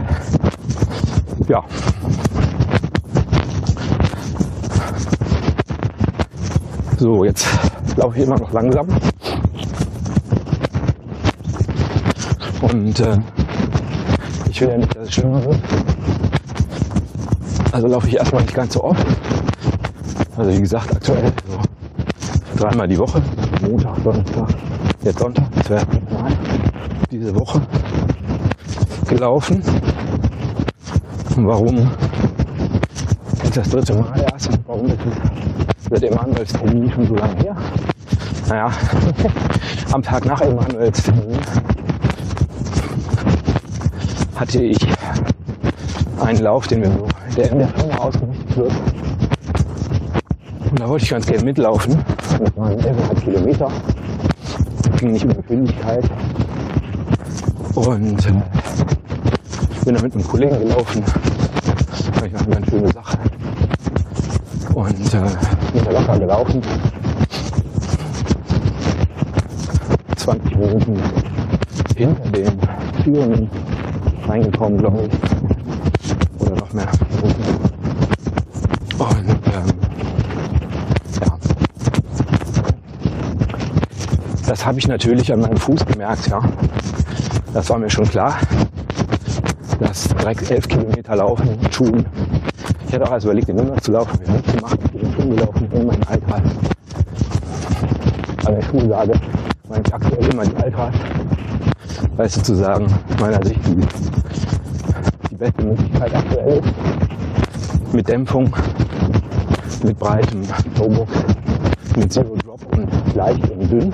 ja. 1.47 1.63
So, 6.97 7.23
jetzt 7.23 7.47
laufe 7.95 8.17
ich 8.17 8.23
immer 8.25 8.37
noch 8.37 8.51
langsam. 8.51 8.87
Und 12.61 12.99
äh, 12.99 13.17
ich 14.55 14.61
will 14.61 14.69
ja 14.69 14.77
nicht, 14.77 14.95
dass 14.95 15.09
es 15.09 15.13
schlimmer 15.13 15.43
wird. 15.43 15.59
Also 17.73 17.87
laufe 17.87 18.07
ich 18.07 18.15
erstmal 18.15 18.41
nicht 18.41 18.53
ganz 18.53 18.73
so 18.73 18.85
oft. 18.85 19.05
Also 20.37 20.49
wie 20.49 20.61
gesagt, 20.61 20.95
aktuell 20.95 21.33
so 21.45 22.63
dreimal 22.63 22.87
die 22.87 22.97
Woche. 22.97 23.21
Montag, 23.61 24.01
Donnerstag, 24.01 24.47
jetzt 25.03 25.19
Sonntag. 25.19 25.43
Das 25.55 25.69
wäre 25.69 25.85
mal 26.09 26.31
diese 27.11 27.35
Woche 27.35 27.61
gelaufen. 29.09 29.61
Und 31.35 31.47
warum 31.47 31.91
ist 33.43 33.57
das 33.57 33.69
dritte 33.69 33.93
Mal 33.95 34.25
erst? 34.31 34.47
Und 34.47 34.59
warum 34.67 34.85
ist 34.85 34.99
es 35.05 35.89
seit 35.89 36.03
Emanuels 36.03 36.53
Termin 36.53 36.89
schon 36.91 37.07
so 37.07 37.15
lange 37.15 37.35
her? 37.43 37.57
Naja, 38.47 38.71
am 39.91 40.01
Tag 40.01 40.25
nach 40.25 40.39
Emanuels 40.39 41.03
Termin 41.03 41.39
hatte 44.35 44.61
ich 44.61 44.77
einen 46.19 46.39
Lauf, 46.39 46.67
den 46.67 46.81
wir 46.81 46.91
so, 46.91 47.07
der 47.37 47.51
in 47.51 47.59
der 47.59 47.67
Firma 47.69 47.95
ausgerichtet 47.97 48.57
wird. 48.57 48.73
Und 50.71 50.79
da 50.79 50.89
wollte 50.89 51.05
ich 51.05 51.11
ganz 51.11 51.25
gerne 51.25 51.43
mitlaufen. 51.43 51.97
Das 52.39 52.57
waren 52.57 52.77
11,5 52.79 53.23
Kilometer. 53.23 53.71
Ging 54.97 55.11
nicht 55.13 55.25
um 55.25 55.35
Geschwindigkeit. 55.35 56.03
Und 57.75 58.25
äh, 58.25 58.31
bin 59.85 59.95
da 59.95 60.01
mit 60.01 60.13
einem 60.13 60.27
Kollegen 60.27 60.59
gelaufen. 60.59 61.03
Ich 62.25 62.31
noch 62.31 62.41
eine 62.41 62.55
ganz 62.55 62.69
schöne 62.69 62.91
Sache. 62.91 63.17
Und 64.73 65.13
äh, 65.13 65.73
bin 65.73 65.85
da 65.85 65.91
locker 65.91 66.19
gelaufen. 66.19 66.61
20 70.17 70.55
Minuten 70.57 70.99
hinter 71.95 72.29
den 72.31 72.59
Türen 73.03 73.49
reingekommen, 74.27 74.77
glaube 74.77 75.07
ich. 75.07 76.41
Oder 76.41 76.55
noch 76.55 76.73
mehr. 76.73 76.87
Und 78.97 79.29
ähm, 79.29 79.73
ja. 81.21 81.37
Das 84.47 84.65
habe 84.65 84.79
ich 84.79 84.87
natürlich 84.87 85.31
an 85.31 85.41
meinem 85.41 85.57
Fuß 85.57 85.85
gemerkt, 85.85 86.27
ja. 86.27 86.41
Das 87.53 87.69
war 87.69 87.77
mir 87.77 87.89
schon 87.89 88.07
klar. 88.07 88.37
Das 89.79 90.07
direkt 90.09 90.49
elf 90.49 90.67
Kilometer 90.67 91.15
laufen 91.15 91.57
mit 91.61 91.73
Schuhen. 91.73 92.05
Ich 92.87 92.93
hätte 92.93 93.05
auch 93.07 93.11
erst 93.11 93.25
überlegt, 93.25 93.47
den 93.47 93.57
Nummer 93.57 93.77
zu 93.81 93.91
laufen. 93.91 94.19
Wir 94.21 94.27
haben 94.27 94.43
gemacht. 94.43 94.79
Ich 94.93 95.01
bin 95.01 95.13
Schuhen 95.13 95.35
gelaufen 95.35 95.69
in 95.71 95.87
meinem 95.87 96.03
Alltag. 96.07 96.41
An 98.45 98.55
der 98.55 98.61
Schuhe 98.61 98.87
sage, 98.87 99.13
meine 99.67 99.83
ich 99.85 99.93
aktuell 99.93 100.25
immer 100.31 100.43
die 100.45 100.55
Alltag 100.57 100.93
weil 102.15 102.27
es 102.27 102.33
sozusagen 102.35 102.87
meiner 103.19 103.43
Sicht 103.45 103.59
die, 103.65 103.75
die 105.29 105.35
beste 105.35 105.63
Möglichkeit 105.63 106.15
aktuell 106.15 106.59
ist. 106.59 107.93
Mit 107.93 108.07
Dämpfung, 108.07 108.53
mit 109.83 109.97
breitem 109.99 110.43
Toebox, 110.75 111.11
mit 111.95 112.11
Zero 112.11 112.35
Drop 112.43 112.59
und 112.75 113.15
leicht 113.15 113.49
und 113.49 113.71
dünn 113.71 113.93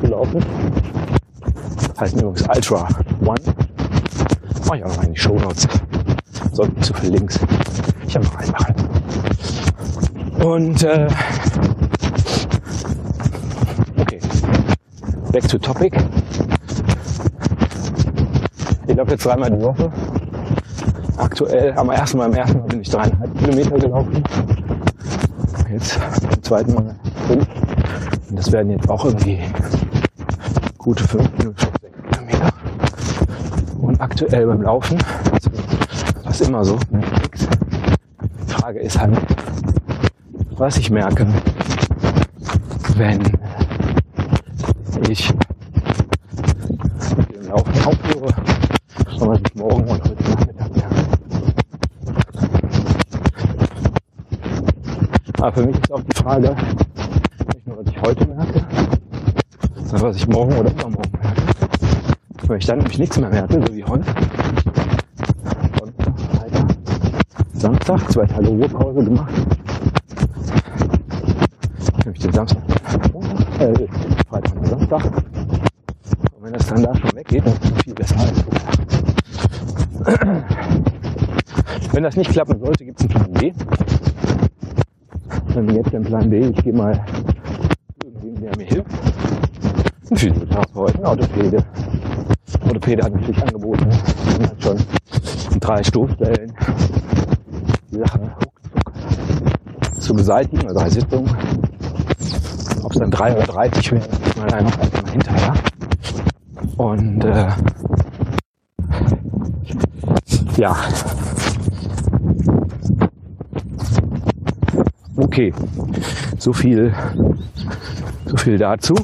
zu 0.00 0.06
laufen. 0.06 0.44
Heißt 1.98 2.14
übrigens 2.14 2.42
Ultra 2.48 2.88
One. 3.24 3.40
Mach 4.66 4.74
ich 4.74 4.84
auch 4.84 4.96
noch 4.96 5.04
in 5.04 5.12
die 5.12 5.20
Show 5.20 5.38
Notes. 5.38 5.68
Sollte 6.52 6.74
nicht 6.74 6.86
zu 6.86 6.94
viel 6.94 7.10
Links. 7.10 7.38
Ich 8.06 8.16
habe 8.16 8.24
noch 8.24 8.38
reinmachen. 8.38 8.74
Und 10.42 10.82
äh, 10.82 11.08
okay. 13.98 14.20
Back 15.32 15.48
to 15.48 15.58
topic. 15.58 15.92
Ich 19.00 19.02
laufe 19.02 19.12
jetzt 19.12 19.24
dreimal 19.24 19.50
die 19.50 19.62
Woche. 19.62 19.90
Aktuell, 21.16 21.72
am 21.74 21.88
ersten 21.88 22.18
Mal, 22.18 22.26
am 22.26 22.34
ersten 22.34 22.58
Mal 22.58 22.66
bin 22.66 22.82
ich 22.82 22.90
dreieinhalb 22.90 23.38
Kilometer 23.38 23.78
gelaufen. 23.78 24.22
Jetzt 25.72 25.98
beim 26.20 26.42
zweiten 26.42 26.74
Mal 26.74 26.94
fünf. 27.26 27.48
Und 28.28 28.38
das 28.38 28.52
werden 28.52 28.72
jetzt 28.72 28.90
auch 28.90 29.02
irgendwie 29.06 29.40
gute 30.76 31.02
fünf 31.08 31.30
sechs 31.40 31.66
Kilometer. 32.12 32.52
Und 33.80 33.98
aktuell 34.02 34.46
beim 34.46 34.60
Laufen, 34.60 34.98
was 36.24 36.42
immer 36.42 36.62
so, 36.62 36.78
die 36.90 38.52
Frage 38.52 38.80
ist 38.80 39.00
halt, 39.00 39.16
was 40.58 40.76
ich 40.76 40.90
merke, 40.90 41.26
wenn 42.96 43.22
ich 45.08 45.32
Aber 55.50 55.62
für 55.62 55.66
mich 55.66 55.78
ist 55.80 55.92
auch 55.92 56.00
die 56.02 56.16
Frage, 56.16 56.54
nicht 57.52 57.66
nur, 57.66 57.78
was 57.78 57.86
ich 57.88 58.00
heute 58.02 58.24
merke, 58.28 58.64
sondern 59.84 60.02
was 60.02 60.16
ich 60.16 60.28
morgen 60.28 60.52
oder 60.52 60.70
übermorgen 60.70 61.10
merke. 61.20 61.42
Wenn 62.46 62.58
ich 62.58 62.66
dann 62.66 62.78
nämlich 62.78 62.98
nichts 63.00 63.18
mehr 63.18 63.30
merke, 63.30 63.54
so 63.54 63.74
wie 63.74 63.82
heute, 63.82 64.04
Sonntag, 65.76 66.20
Freitag, 66.20 66.76
Samstag, 67.52 68.12
zwei 68.12 68.26
Tage 68.26 68.46
Ruhepause 68.46 69.02
gemacht, 69.02 69.32
nämlich 72.04 72.22
den 72.22 72.32
Samstag, 72.32 72.62
äh, 73.58 73.74
Freitag 74.28 74.56
und 74.56 74.66
Samstag. 74.68 75.04
Und 75.04 76.42
wenn 76.42 76.52
das 76.52 76.66
dann 76.68 76.84
da 76.84 76.94
schon 76.94 77.12
weggeht, 77.16 77.44
dann 77.44 77.54
ist 77.54 77.64
es 77.64 77.82
viel 77.82 77.94
besser 77.94 78.20
als 78.20 78.40
vorher. 80.04 80.44
Wenn 81.92 82.04
das 82.04 82.14
nicht 82.14 82.30
klappen 82.30 82.60
sollte, 82.60 82.84
gibt 82.84 83.00
es 83.00 83.10
einen 83.10 83.32
Plan 83.32 83.32
B. 83.32 83.52
Plan 86.10 86.28
B, 86.28 86.40
ich 86.40 86.64
gehe 86.64 86.72
mal 86.72 87.00
irgendwem, 88.02 88.40
der 88.40 88.56
mir 88.56 88.66
hilft. 88.66 88.90
Ein 90.10 90.16
Physiotherapeut, 90.16 90.96
ein 90.96 91.06
Orthopäde. 91.06 91.64
Orthopäde 92.64 93.04
hat 93.04 93.14
natürlich 93.14 93.40
angeboten, 93.40 93.88
man 94.32 94.50
hat 94.50 94.60
schon 94.60 94.76
drei 95.60 95.84
Stoßstellen 95.84 96.52
die 97.92 97.98
Sache 97.98 98.32
zu 100.00 100.14
beseitigen, 100.14 100.66
also 100.66 100.80
drei 100.80 100.90
Sitzungen. 100.90 101.30
Ob 102.82 102.92
es 102.92 102.98
dann 102.98 103.10
drei 103.12 103.36
oder 103.36 103.46
30 103.46 103.92
wäre, 103.92 104.04
ist 104.04 104.36
mal 104.36 104.52
einfach 104.52 104.78
mal 104.78 105.12
hinterher. 105.12 105.54
Und 106.76 107.24
äh, 107.24 107.50
ja, 110.56 110.76
Okay, 115.32 115.54
so 116.38 116.52
viel, 116.52 116.92
so 118.26 118.36
viel 118.36 118.58
dazu. 118.58 118.96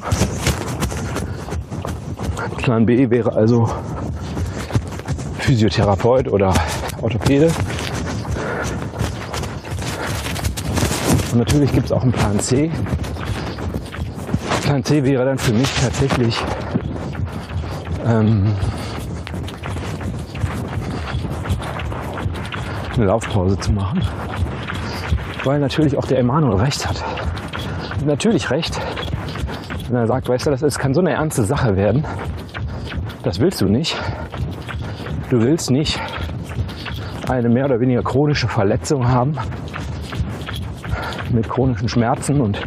Plan 2.57 2.85
B 2.85 3.09
wäre 3.09 3.31
also 3.31 3.69
Physiotherapeut 5.39 6.27
oder 6.27 6.53
Orthopäde. 7.01 7.49
Und 11.31 11.37
natürlich 11.37 11.71
gibt 11.71 11.85
es 11.85 11.91
auch 11.93 12.03
einen 12.03 12.11
Plan 12.11 12.37
C. 12.41 12.71
Plan 14.63 14.83
C 14.83 15.01
wäre 15.05 15.23
dann 15.23 15.37
für 15.37 15.53
mich 15.53 15.73
tatsächlich 15.81 16.43
ähm, 18.05 18.53
eine 22.97 23.05
Laufpause 23.05 23.57
zu 23.57 23.71
machen 23.71 24.03
weil 25.47 25.59
natürlich 25.61 25.97
auch 25.97 26.05
der 26.05 26.19
Emanuel 26.19 26.57
recht 26.57 26.85
hat. 26.85 27.01
Natürlich 28.05 28.51
recht, 28.51 28.77
wenn 29.87 29.95
er 29.95 30.05
sagt, 30.05 30.27
weißt 30.27 30.45
du, 30.45 30.51
das 30.51 30.61
ist, 30.61 30.77
kann 30.77 30.93
so 30.93 30.99
eine 30.99 31.11
ernste 31.11 31.43
Sache 31.43 31.77
werden. 31.77 32.03
Das 33.23 33.39
willst 33.39 33.61
du 33.61 33.67
nicht. 33.67 33.97
Du 35.29 35.39
willst 35.41 35.71
nicht 35.71 35.99
eine 37.29 37.47
mehr 37.47 37.65
oder 37.65 37.79
weniger 37.79 38.03
chronische 38.03 38.49
Verletzung 38.49 39.07
haben 39.07 39.37
mit 41.31 41.47
chronischen 41.47 41.87
Schmerzen 41.87 42.41
und 42.41 42.61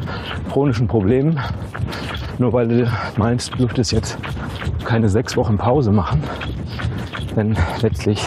chronischen 0.51 0.89
Problemen. 0.89 1.39
Nur 2.39 2.55
weil 2.55 2.69
du 2.69 2.91
meinst, 3.19 3.53
du 3.53 3.59
dürftest 3.59 3.93
jetzt 3.93 4.19
keine 4.87 5.11
sechs 5.11 5.37
Wochen 5.37 5.59
Pause 5.59 5.93
machen. 5.93 6.23
Denn 7.37 7.57
letztlich 7.83 8.27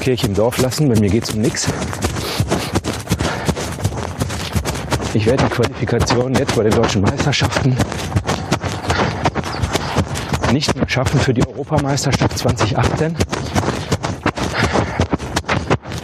Kirche 0.00 0.26
im 0.26 0.34
Dorf 0.34 0.56
lassen, 0.56 0.88
bei 0.88 0.98
mir 0.98 1.10
geht 1.10 1.24
es 1.24 1.34
um 1.34 1.42
nichts. 1.42 1.70
Ich 5.14 5.24
werde 5.24 5.44
die 5.44 5.50
Qualifikation 5.50 6.34
jetzt 6.34 6.54
bei 6.54 6.64
den 6.64 6.72
deutschen 6.72 7.02
Meisterschaften 7.02 7.74
nicht 10.52 10.74
mehr 10.76 10.88
schaffen 10.88 11.18
für 11.18 11.32
die 11.32 11.46
Europameisterschaft 11.46 12.38
2018. 12.38 13.16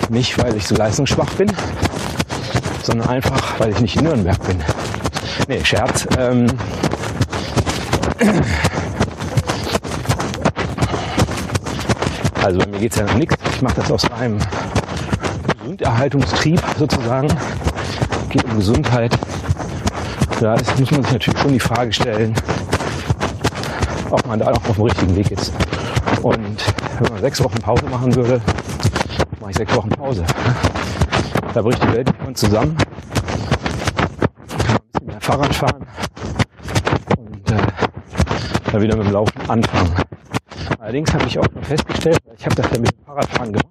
Nicht, 0.09 0.39
weil 0.43 0.57
ich 0.57 0.67
so 0.67 0.75
leistungsschwach 0.75 1.31
bin, 1.35 1.53
sondern 2.83 3.09
einfach, 3.09 3.59
weil 3.61 3.73
ich 3.73 3.81
nicht 3.81 3.97
in 3.97 4.05
Nürnberg 4.05 4.43
bin. 4.47 4.63
Nee, 5.49 5.65
Scherz. 5.65 6.07
Ähm 6.19 6.47
also 12.43 12.59
bei 12.59 12.67
mir 12.67 12.79
geht 12.79 12.93
es 12.93 12.99
ja 12.99 13.05
noch 13.07 13.15
nichts. 13.15 13.37
Ich 13.55 13.63
mache 13.63 13.77
das 13.77 13.91
aus 13.91 14.11
einem 14.13 14.39
Gesunderhaltungstrieb 15.59 16.63
sozusagen 16.79 17.29
geht 18.35 18.45
um 18.47 18.57
Gesundheit, 18.57 19.17
da 20.41 20.55
ist, 20.55 20.81
muss 20.81 20.91
man 20.91 21.05
sich 21.05 21.13
natürlich 21.13 21.41
schon 21.41 21.53
die 21.53 21.61
Frage 21.61 21.93
stellen, 21.93 22.35
ob 24.11 24.27
man 24.27 24.41
da 24.41 24.51
noch 24.51 24.69
auf 24.69 24.75
dem 24.75 24.83
richtigen 24.83 25.15
Weg 25.15 25.31
ist. 25.31 25.53
Und 26.21 26.75
wenn 26.99 27.13
man 27.13 27.21
sechs 27.21 27.43
Wochen 27.45 27.59
Pause 27.59 27.85
machen 27.87 28.13
würde, 28.17 28.41
mache 29.41 29.53
ich 29.53 29.57
sechs 29.57 29.73
Wochen 29.77 29.89
Pause. 29.91 30.25
Da 31.53 31.63
bricht 31.63 31.81
die 31.85 31.93
Welt 31.93 32.13
von 32.25 32.35
zusammen. 32.35 32.77
Kann 32.77 34.67
ein 34.67 34.81
bisschen 34.91 35.07
mehr 35.07 35.21
Fahrrad 35.21 35.55
fahren 35.55 35.87
und 37.17 37.53
äh, 37.53 37.57
dann 38.73 38.83
wieder 38.83 38.97
mit 38.97 39.07
dem 39.07 39.13
Laufen 39.13 39.49
anfangen. 39.49 39.95
Allerdings 40.81 41.15
habe 41.15 41.25
ich 41.27 41.39
auch 41.39 41.47
festgestellt, 41.63 42.19
ich 42.37 42.45
habe 42.45 42.57
das 42.57 42.67
ja 42.73 42.81
mit 42.81 42.91
dem 42.91 43.05
Fahrradfahren 43.07 43.53
gemacht. 43.53 43.69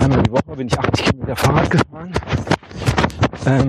Einmal 0.00 0.22
die 0.24 0.32
Woche 0.32 0.56
bin 0.56 0.66
ich 0.66 0.76
80 0.76 1.04
Kilometer 1.04 1.36
Fahrrad 1.36 1.70
gefahren 1.70 2.12
ähm, 3.48 3.68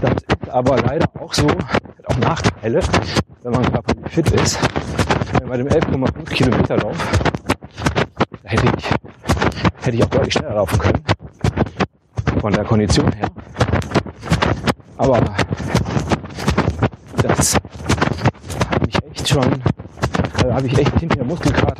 das 0.00 0.12
ist 0.12 0.48
aber 0.48 0.78
leider 0.78 1.06
auch 1.20 1.34
so, 1.34 1.46
hat 1.48 2.06
auch 2.06 2.16
Nachteile, 2.16 2.80
wenn 3.42 3.52
man 3.52 3.70
körperlich 3.70 4.12
fit 4.12 4.30
ist. 4.30 4.58
Bei 5.48 5.56
dem 5.56 5.66
11,5 5.66 6.24
Kilometer 6.28 6.76
Lauf 6.76 6.96
hätte 8.44 8.70
ich, 8.76 8.90
hätte 9.80 9.96
ich 9.96 10.04
auch 10.04 10.08
deutlich 10.08 10.34
schneller 10.34 10.56
laufen 10.56 10.78
können. 10.78 11.02
Von 12.38 12.52
der 12.52 12.64
Kondition 12.64 13.10
her. 13.12 13.30
Aber 14.98 15.22
das 17.22 17.54
hat 17.54 18.86
mich 18.86 18.94
echt 19.10 19.26
schon, 19.26 19.62
da 20.42 20.52
habe 20.52 20.66
ich 20.66 20.78
echt 20.78 21.00
hinterher 21.00 21.24
Muskelkater 21.24 21.77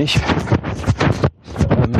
nicht. 0.00 0.18
Ähm, 1.68 1.92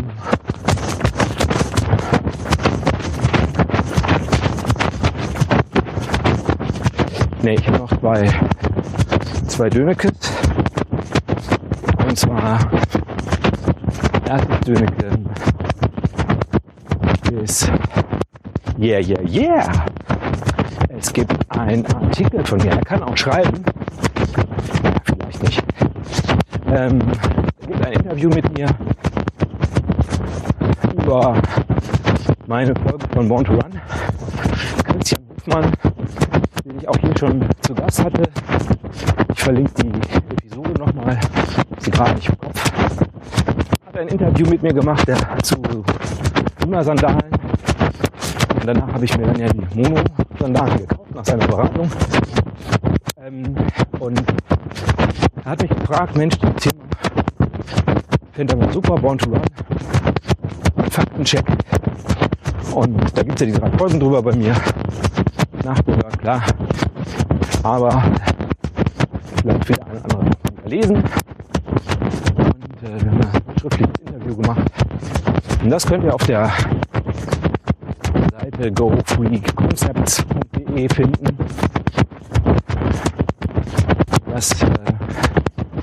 ne, 7.42 7.54
ich 7.54 7.66
habe 7.68 7.78
noch 7.78 8.00
zwei, 8.00 8.30
zwei 9.48 9.68
Dönekes. 9.68 10.12
Und 12.08 12.18
zwar 12.18 12.70
erstes 14.26 14.60
Döneke 14.60 15.10
ist 17.42 17.70
Yeah, 18.78 19.00
yeah, 19.00 19.20
yeah. 19.28 19.84
Es 20.88 21.12
gibt 21.12 21.34
einen 21.50 21.84
Artikel 21.84 22.42
von 22.46 22.62
mir, 22.62 22.70
er 22.70 22.80
kann 22.80 23.02
auch 23.02 23.16
schreiben, 23.16 23.62
vielleicht 25.04 25.42
nicht. 25.42 25.62
Ähm, 26.72 27.00
ein 27.90 27.96
Interview 28.04 28.28
mit 28.28 28.56
mir 28.56 28.68
über 30.96 31.42
meine 32.46 32.72
Folge 32.74 33.06
von 33.12 33.28
Born 33.28 33.44
to 33.44 33.52
Run. 33.52 33.80
Christian 34.84 35.22
Hofmann, 35.28 35.72
den 36.64 36.78
ich 36.78 36.88
auch 36.88 36.96
hier 36.98 37.18
schon 37.18 37.44
zu 37.62 37.74
Gast 37.74 38.04
hatte. 38.04 38.22
Ich 39.34 39.42
verlinke 39.42 39.72
die 39.82 39.88
Episode 40.34 40.72
nochmal, 40.78 41.18
sie 41.78 41.90
gerade 41.90 42.14
nicht 42.14 42.28
im 42.28 42.38
Kopf. 42.38 42.64
Hat 43.86 43.96
ein 43.98 44.08
Interview 44.08 44.46
mit 44.48 44.62
mir 44.62 44.72
gemacht 44.72 45.08
der, 45.08 45.16
zu 45.42 45.56
Klima-Sandalen. 46.60 47.32
Und 48.54 48.66
danach 48.66 48.92
habe 48.92 49.04
ich 49.04 49.18
mir 49.18 49.26
dann 49.26 49.38
ja 49.40 49.48
die 49.48 49.66
Mono-Sandalen 49.74 50.78
gekauft 50.78 51.14
nach 51.14 51.24
seiner 51.24 51.46
Beratung. 51.46 51.90
Ähm, 53.24 53.56
und 53.98 54.22
er 55.44 55.50
hat 55.50 55.62
mich 55.62 55.70
gefragt, 55.70 56.16
Mensch, 56.16 56.36
die 56.38 56.79
könnte 58.40 58.56
man 58.56 58.72
super 58.72 58.96
Born 58.96 59.18
to 59.18 59.28
Run 59.28 59.42
Faktencheck. 60.88 61.44
Und 62.74 62.96
da 63.14 63.22
gibt 63.22 63.34
es 63.34 63.40
ja 63.40 63.46
diese 63.48 63.60
Rapporten 63.60 64.00
drüber 64.00 64.22
bei 64.22 64.34
mir. 64.34 64.56
Nachgehört, 65.62 66.18
klar. 66.18 66.42
Aber 67.62 68.02
vielleicht 69.42 69.68
wieder 69.68 69.86
ein 69.88 70.02
anderer 70.04 70.24
lesen. 70.64 70.96
Und 70.96 71.04
äh, 72.82 73.02
wir 73.02 73.10
haben 73.10 73.20
ein 73.20 73.42
schriftliches 73.60 73.92
Interview 74.06 74.36
gemacht. 74.36 74.62
Und 75.62 75.68
das 75.68 75.86
könnt 75.86 76.04
ihr 76.04 76.14
auf 76.14 76.24
der 76.24 76.50
Seite 78.40 78.72
gofreakconcepts.de 78.72 80.88
finden. 80.88 81.36
Das 84.32 84.62
äh, 84.62 84.66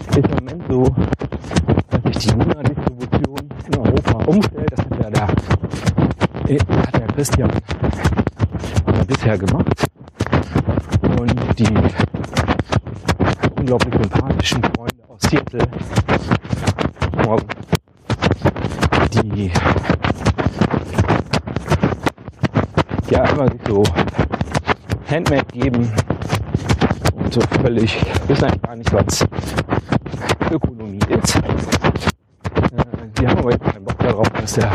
ist 0.10 0.18
im 0.18 0.32
Moment 0.32 0.64
so 0.68 0.96
umstellt. 4.28 4.72
Das 4.72 4.80
hat 4.80 5.04
ja 5.04 5.10
der, 5.10 5.28
äh, 6.48 6.60
hat 6.60 6.96
der 6.96 7.08
Christian 7.08 7.52
bisher 9.08 9.38
gemacht. 9.38 9.86
Und 11.20 11.60
die 11.60 11.74
unglaublich 13.58 13.94
sympathischen 13.94 14.62
Freunde 14.64 15.04
aus 15.08 15.22
Seattle, 15.30 15.68
die 19.24 19.52
ja 23.10 23.26
immer 23.26 23.48
sich 23.50 23.62
so 23.68 23.84
Handmade 25.10 25.46
geben 25.54 25.92
und 27.16 27.34
so 27.34 27.42
völlig 27.62 27.98
wissen 28.28 28.46
eigentlich 28.46 28.62
gar 28.62 28.76
nicht, 28.76 28.94
was 28.94 29.26
Ökonomie 30.52 31.00
ist. 31.10 31.40
Dass 34.48 34.54
der 34.54 34.72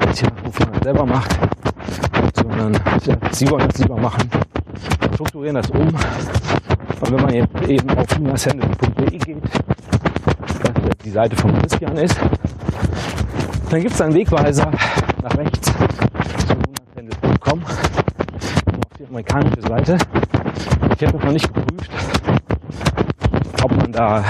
Christian 0.00 0.32
Hofmann 0.44 0.82
selber 0.82 1.06
macht, 1.06 1.38
sondern 2.34 2.76
sie 3.30 3.48
wollen 3.48 3.68
das 3.68 3.78
lieber 3.78 3.96
machen, 3.96 4.28
strukturieren 5.14 5.54
das 5.54 5.70
um. 5.70 5.86
Und 5.86 7.12
wenn 7.12 7.22
man 7.22 7.32
jetzt 7.32 7.68
eben 7.68 7.88
auf 7.90 8.18
lunasandals.de 8.18 9.16
geht, 9.16 9.42
was 10.60 10.98
die 11.04 11.10
Seite 11.10 11.36
von 11.36 11.56
Christian 11.60 11.96
ist, 11.98 12.18
dann 13.70 13.80
gibt 13.80 13.94
es 13.94 14.00
einen 14.00 14.14
Wegweiser 14.14 14.68
nach 15.22 15.36
rechts 15.36 15.60
zu 15.60 16.54
lunasandals.com 16.96 17.62
auf 17.62 18.98
die 18.98 19.04
amerikanische 19.04 19.62
Seite. 19.62 19.98
Ich 20.98 21.06
habe 21.06 21.16
noch 21.16 21.32
nicht 21.32 21.54
geprüft, 21.54 21.90
ob 23.62 23.76
man 23.76 23.92
da 23.92 24.24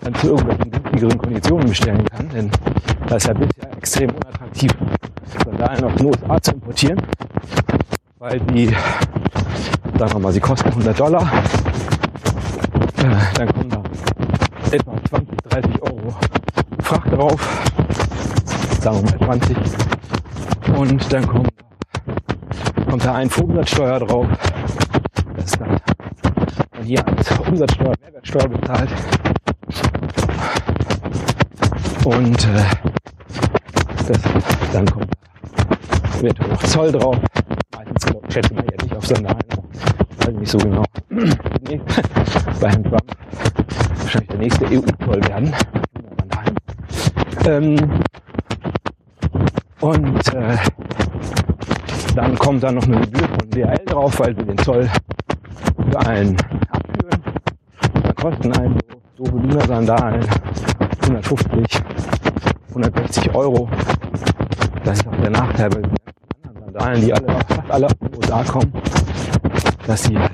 dann 0.00 0.14
zu 0.16 0.28
irgendwelchen 0.28 0.70
günstigeren 0.96 1.18
Konditionen 1.18 1.68
bestellen 1.68 2.04
kann, 2.06 2.15
das 3.16 3.24
ist 3.24 3.28
ja 3.28 3.34
bisher 3.34 3.76
extrem 3.78 4.10
unattraktiv, 4.10 4.70
Sandalen 5.42 5.84
aus 5.84 5.94
den 5.94 6.06
USA 6.06 6.42
zu 6.42 6.52
importieren, 6.52 7.00
weil 8.18 8.40
die, 8.40 8.66
sagen 9.98 10.12
wir 10.12 10.18
mal, 10.18 10.32
sie 10.32 10.40
kosten 10.40 10.68
100 10.68 11.00
Dollar, 11.00 11.22
äh, 12.98 13.16
dann 13.36 13.48
kommen 13.54 13.70
da 13.70 13.82
etwa 14.70 14.92
20, 15.08 15.36
30 15.48 15.82
Euro 15.82 16.14
Fracht 16.80 17.10
drauf, 17.10 17.70
sagen 18.82 19.02
wir 19.02 19.26
mal 19.26 19.38
20, 19.38 19.56
und 20.76 21.12
dann 21.12 21.26
kommt, 21.26 21.48
kommt 22.90 23.04
da 23.04 23.14
ein 23.14 23.30
Umsatzsteuer 23.30 24.00
drauf, 24.00 24.26
das 25.36 25.44
ist 25.46 25.58
dann 25.58 25.80
hier 26.82 27.02
als 27.08 27.30
Umsatzsteuer, 27.38 27.94
Mehrwertsteuer 28.02 28.48
bezahlt. 28.48 28.90
Und 32.04 32.44
äh, 32.44 32.85
das, 34.06 34.20
dann 34.72 34.86
kommt 34.86 35.12
wird 36.20 36.48
noch 36.48 36.62
Zoll 36.64 36.92
drauf. 36.92 37.16
Meistens 37.74 38.32
schätze 38.32 38.54
man 38.54 38.64
ja 38.64 38.82
nicht 38.82 38.96
auf 38.96 39.06
Sandalen, 39.06 39.38
weiß 40.18 40.34
nicht 40.34 40.50
so 40.50 40.58
genau. 40.58 40.84
nee, 41.10 41.80
bei 42.60 42.68
Herrn 42.68 42.84
Trump 42.84 43.16
wahrscheinlich 44.00 44.28
der 44.28 44.38
nächste 44.38 44.64
EU-Zoll 44.66 45.28
werden. 45.28 45.52
Ähm, 47.46 47.76
und 49.80 50.34
äh, 50.34 50.56
dann 52.16 52.36
kommt 52.38 52.62
da 52.62 52.72
noch 52.72 52.82
eine 52.84 53.00
Gebühr 53.02 53.28
von 53.28 53.50
DHL 53.50 53.84
drauf, 53.86 54.18
weil 54.18 54.34
sie 54.36 54.44
den 54.44 54.58
Zoll 54.58 54.88
für 55.90 56.00
einen 56.00 56.36
abführen. 56.70 57.22
Da 58.02 58.12
kosten 58.14 58.52
einen 58.52 58.80
so, 59.16 59.24
so 59.26 59.60
Sandalen 59.60 60.26
150, 61.02 61.82
160 62.70 63.34
Euro. 63.34 63.68
Nachteil 65.56 65.70
bei 65.70 65.88
anderen 66.48 66.64
Sandalen, 66.64 67.00
die 67.00 67.14
alle, 67.14 67.26
fast 67.48 67.70
alle 67.70 67.86
aus 67.86 67.92
den 67.98 68.16
USA 68.16 68.44
kommen, 68.44 68.72
dass 69.86 70.02
sie 70.02 70.18
halt 70.18 70.32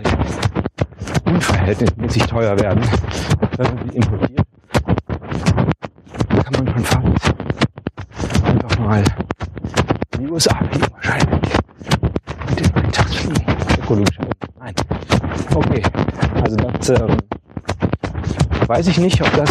unverhältnismäßig 1.25 2.23
teuer 2.25 2.59
werden, 2.59 2.83
wenn 3.57 3.75
man 3.75 3.89
sie 3.89 3.97
importiert. 3.97 4.47
Kann 6.29 6.65
man 6.65 6.75
schon 6.75 6.85
fast 6.85 7.35
einfach 8.45 8.79
mal 8.81 9.05
in 10.19 10.27
die 10.27 10.31
USA 10.31 10.57
fliegen 10.57 10.93
wahrscheinlich. 10.93 11.53
Mit 12.49 12.61
den 12.61 12.75
Eintagsfliegen. 12.75 13.45
Ökologisch. 13.79 14.19
Nein. 14.59 14.75
Okay. 15.55 15.83
Also 16.43 16.57
das 16.57 16.89
ähm, 16.89 17.17
weiß 18.67 18.89
ich 18.89 18.99
nicht, 18.99 19.23
ob 19.23 19.33
das 19.37 19.51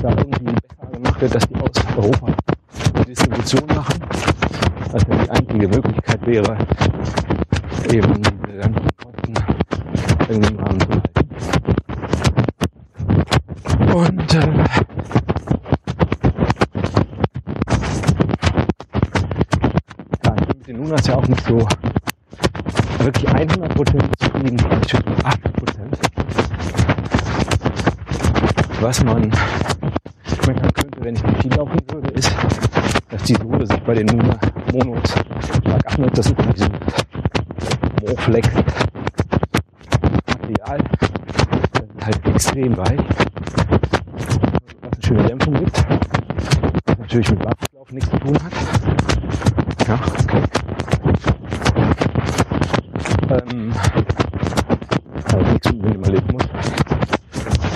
da 0.00 0.10
irgendwie 0.10 0.52
besser 0.52 0.92
gemacht 0.92 1.20
wird, 1.20 1.34
dass 1.34 1.48
die 1.48 1.56
aus 1.56 1.96
Europa 1.96 2.26
die 3.00 3.04
Distribution 3.06 3.66
machen. 3.74 4.11
Was 4.92 5.02
ja 5.08 5.16
die 5.16 5.30
einzige 5.30 5.68
Möglichkeit 5.68 6.26
wäre, 6.26 6.58
eben 7.90 8.22
diese 8.22 8.58
ganzen 8.58 8.88
Kosten 9.02 9.34
irgendwie 10.28 10.52
im 10.52 10.58
Rahmen 10.60 10.80
zu 10.80 10.88
halten. 10.90 11.12
Und 13.94 14.34
äh, 14.34 14.38
ja, 20.24 20.34
ich 20.36 20.46
bin 20.46 20.58
mit 20.58 20.66
den 20.66 20.76
Lunas 20.76 21.06
ja 21.06 21.14
auch 21.16 21.26
nicht 21.26 21.44
so 21.46 21.66
wirklich 22.98 23.30
100% 23.30 24.02
zufrieden, 24.18 24.58
vielleicht 24.58 24.94
80%. 24.94 25.02
Was 28.82 29.02
man 29.04 29.32
meckern 30.46 30.72
könnte, 30.74 31.02
wenn 31.02 31.16
ich 31.16 31.22
nicht 31.22 31.42
viel 31.42 31.54
laufen 31.54 31.80
würde, 31.90 32.10
ist, 32.10 32.34
dass 33.08 33.22
die 33.22 33.34
Sohle 33.36 33.66
sich 33.66 33.80
bei 33.84 33.94
den 33.94 34.08
Luna 34.08 34.38
natürlich 47.12 47.30
mit 47.30 47.42
Barfußlauf 47.42 47.92
nichts 47.92 48.10
zu 48.10 48.18
tun 48.20 48.38
hat. 48.42 48.52
Ja, 49.86 50.00
okay. 50.22 50.42
Ähm, 53.28 53.72
also 55.30 55.52
nichts 55.52 55.72
mit 55.72 55.82
Minimalismus. 55.82 56.42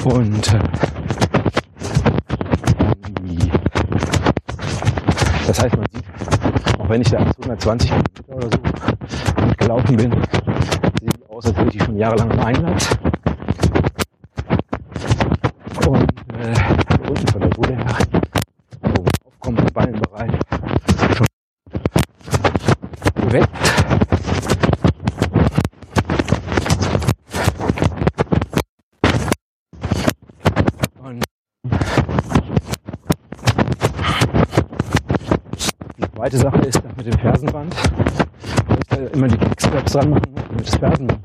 Und 0.05 0.55
äh, 0.55 0.59
das 5.47 5.62
heißt, 5.62 5.76
man 5.76 5.87
sieht, 5.93 6.80
auch 6.80 6.89
wenn 6.89 7.03
ich 7.03 7.11
da 7.11 7.18
120 7.18 7.91
Kilometer 7.91 8.37
oder 8.37 8.49
so 8.51 8.59
gelaufen 9.59 9.97
bin, 9.99 10.12
sieht 11.03 11.14
die 11.14 11.28
aus, 11.28 11.45
als 11.45 11.59
hätte 11.59 11.76
ich 11.76 11.82
schon 11.82 11.99
jahrelang 11.99 12.30
im 12.30 12.41
Einsatz. 12.41 12.89
Und 15.87 16.11
äh, 16.41 17.09
unten 17.09 17.26
von 17.28 17.41
der 17.43 17.51
2000 40.87 41.15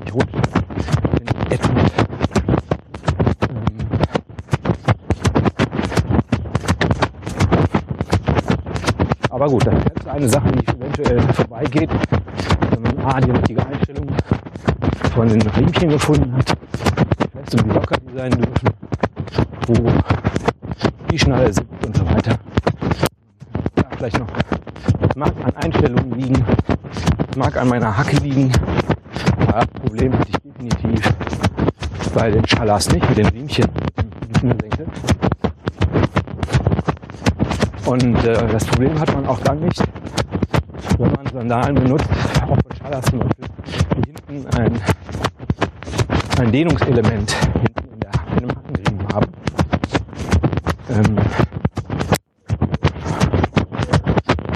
Ähm, 50.91 51.15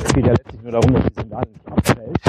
es 0.04 0.14
geht 0.14 0.26
ja 0.26 0.34
letztlich 0.34 0.62
nur 0.64 0.72
darum, 0.74 0.94
dass 0.94 1.06
die 1.06 1.14
Sandale 1.14 1.48
nicht 1.50 1.66
abfällt 1.66 2.20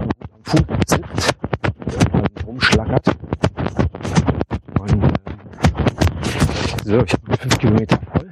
und 0.00 0.18
gut 0.18 0.28
am 0.34 0.42
Fuß 0.42 0.64
also 0.82 2.18
nicht 2.18 2.46
rumschlackert. 2.46 3.06
Und 4.80 4.92
ähm, 4.92 5.12
so, 6.84 6.98
ich 7.04 7.12
habe 7.12 7.36
5 7.36 7.58
Kilometer 7.58 7.98
voll. 8.12 8.30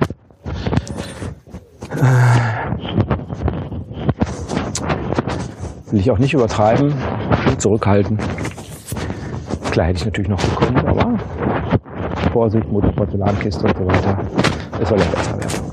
Will 5.93 6.01
ich 6.01 6.11
auch 6.11 6.19
nicht 6.19 6.35
übertreiben, 6.35 6.95
schön 7.45 7.59
zurückhalten. 7.61 8.19
Klar 9.71 9.87
hätte 9.87 9.99
ich 9.99 10.05
natürlich 10.05 10.31
noch 10.31 10.43
gekonnt, 10.43 10.85
aber 10.85 11.17
Vorsicht, 12.33 12.67
Mutter 12.73 12.93
und 13.65 13.77
so 13.77 13.87
weiter. 13.87 14.40
Es 14.81 14.89
soll 14.89 14.99
ja 14.99 15.05
besser 15.07 15.39
werden. 15.39 15.73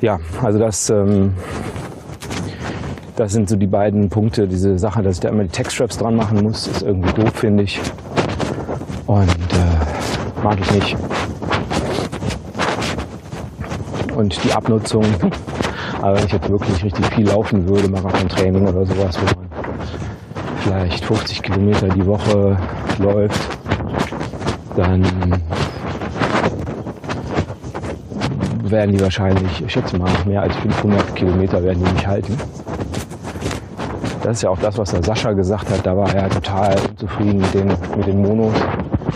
Ja, 0.00 0.18
also 0.42 0.58
das, 0.58 0.90
ähm, 0.90 1.34
das 3.14 3.32
sind 3.32 3.48
so 3.48 3.56
die 3.56 3.68
beiden 3.68 4.08
Punkte. 4.08 4.48
Diese 4.48 4.78
Sache, 4.78 5.02
dass 5.02 5.16
ich 5.16 5.20
da 5.20 5.28
immer 5.28 5.44
die 5.44 5.48
Textstraps 5.48 5.96
dran 5.98 6.16
machen 6.16 6.42
muss, 6.42 6.66
ist 6.66 6.82
irgendwie 6.82 7.12
doof, 7.12 7.32
finde 7.34 7.62
ich. 7.62 7.80
Und 9.06 9.28
äh, 9.28 10.42
mag 10.42 10.58
ich 10.60 10.70
nicht. 10.72 10.96
Und 14.14 14.42
die 14.44 14.52
Abnutzung, 14.52 15.04
aber 16.02 16.16
wenn 16.16 16.24
ich 16.24 16.32
jetzt 16.32 16.48
wirklich 16.48 16.84
richtig 16.84 17.06
viel 17.14 17.28
laufen 17.28 17.68
würde, 17.68 17.88
Marathon-Training 17.88 18.66
oder 18.66 18.84
sowas, 18.84 19.18
wo 19.20 19.24
man 19.26 19.48
vielleicht 20.60 21.04
50 21.04 21.42
Kilometer 21.42 21.88
die 21.88 22.04
Woche 22.04 22.56
läuft, 22.98 23.40
dann 24.76 25.04
werden 28.70 28.92
die 28.92 29.00
wahrscheinlich, 29.00 29.62
ich 29.64 29.72
schätze 29.72 29.96
mal, 29.98 30.10
mehr 30.26 30.42
als 30.42 30.54
500 30.56 31.14
Kilometer 31.14 31.62
werden 31.62 31.84
die 31.84 31.92
nicht 31.92 32.06
halten. 32.06 32.36
Das 34.22 34.38
ist 34.38 34.42
ja 34.42 34.50
auch 34.50 34.58
das, 34.58 34.76
was 34.76 34.90
der 34.90 35.02
Sascha 35.02 35.32
gesagt 35.32 35.70
hat. 35.70 35.86
Da 35.86 35.96
war 35.96 36.12
er 36.12 36.28
total 36.28 36.76
unzufrieden 36.90 37.38
mit 37.38 37.54
den, 37.54 37.68
mit 37.68 38.06
den 38.06 38.22
Monos. 38.22 38.54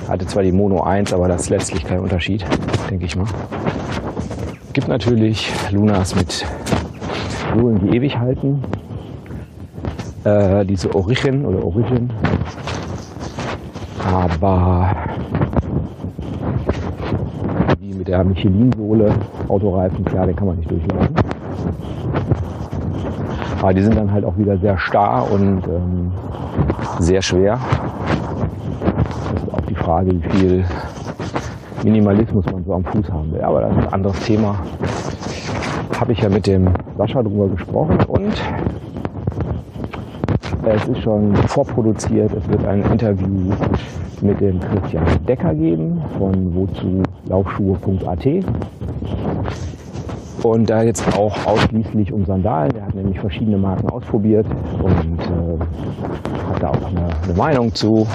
Hatte 0.09 0.27
zwar 0.27 0.43
die 0.43 0.53
Mono 0.53 0.83
1, 0.83 1.13
aber 1.13 1.27
das 1.29 1.43
ist 1.43 1.51
letztlich 1.51 1.85
kein 1.85 2.01
Unterschied, 2.01 2.45
denke 2.91 3.07
ich 3.07 3.17
mal. 3.17 3.27
Gibt 4.73 4.87
natürlich 4.87 5.53
Lunas 5.73 6.15
mit 6.15 6.47
Sohlen, 7.55 7.81
die 7.81 7.97
ewig 7.97 8.19
halten. 8.19 8.63
Äh, 10.23 10.65
diese 10.65 10.95
Origin 10.95 11.45
oder 11.45 11.65
Origin. 11.65 12.11
Aber 14.05 14.95
der 18.11 18.25
Michelin-Sohle, 18.25 19.13
Autoreifen, 19.47 20.05
klar, 20.05 20.27
den 20.27 20.35
kann 20.35 20.49
man 20.49 20.57
nicht 20.57 20.69
durchlaufen. 20.69 21.15
Aber 23.61 23.73
die 23.73 23.83
sind 23.83 23.97
dann 23.97 24.11
halt 24.11 24.25
auch 24.25 24.37
wieder 24.37 24.59
sehr 24.59 24.77
starr 24.79 25.31
und 25.31 25.63
ähm, 25.69 26.11
sehr 26.99 27.23
schwer. 27.23 27.59
Das 29.33 29.43
ist 29.45 29.55
auch 29.55 29.61
die 29.61 29.75
Frage, 29.77 30.11
wie 30.13 30.29
viel 30.31 30.65
Minimalismus 31.85 32.45
man 32.47 32.65
so 32.65 32.75
am 32.75 32.85
Fuß 32.85 33.13
haben 33.13 33.33
will. 33.33 33.43
Aber 33.43 33.61
das 33.61 33.77
ist 33.77 33.87
ein 33.87 33.93
anderes 33.93 34.21
Thema. 34.25 34.57
Habe 36.01 36.13
ich 36.13 36.21
ja 36.21 36.29
mit 36.29 36.49
dem 36.49 36.69
Sascha 36.99 37.23
drüber 37.23 37.47
gesprochen 37.49 37.97
und 38.09 38.43
es 40.65 40.89
ist 40.89 41.03
schon 41.03 41.37
vorproduziert. 41.37 42.33
Es 42.33 42.49
wird 42.49 42.65
ein 42.65 42.83
Interview 42.91 43.53
mit 44.23 44.41
dem 44.41 44.61
Christian 44.61 45.05
Decker 45.27 45.55
geben 45.55 46.03
von 46.19 46.55
wozulaufschuhe.at. 46.55 48.27
Und 50.43 50.71
da 50.71 50.83
jetzt 50.83 51.07
auch 51.19 51.47
ausschließlich 51.47 52.13
um 52.13 52.25
Sandalen. 52.25 52.73
Der 52.73 52.87
hat 52.87 52.95
nämlich 52.95 53.19
verschiedene 53.21 53.59
Marken 53.59 53.89
ausprobiert 53.91 54.47
und 54.83 55.21
äh, 55.21 55.59
hat 56.53 56.63
da 56.63 56.71
auch 56.71 56.89
eine, 56.89 57.09
eine 57.25 57.35
Meinung 57.35 57.75
zu, 57.75 58.07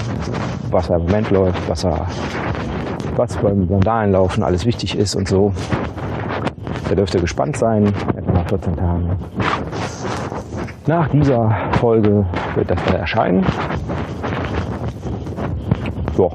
was 0.71 0.89
er 0.89 0.97
im 0.97 1.03
Moment 1.03 1.29
läuft, 1.29 1.69
was 1.69 1.83
er 1.83 2.07
was 3.15 3.37
beim 3.37 3.67
Sandalenlaufen 3.67 4.43
alles 4.43 4.65
wichtig 4.65 4.97
ist 4.97 5.15
und 5.15 5.27
so. 5.27 5.53
Da 6.89 6.95
dürft 6.95 7.15
ihr 7.15 7.21
gespannt 7.21 7.57
sein, 7.57 7.87
etwa 8.15 8.31
nach 8.31 8.49
14 8.49 8.75
Tagen. 8.75 9.09
Nach 10.87 11.07
dieser 11.09 11.55
Folge 11.79 12.25
wird 12.55 12.69
das 12.69 12.83
dann 12.85 12.95
erscheinen. 12.97 13.45
So. 16.16 16.32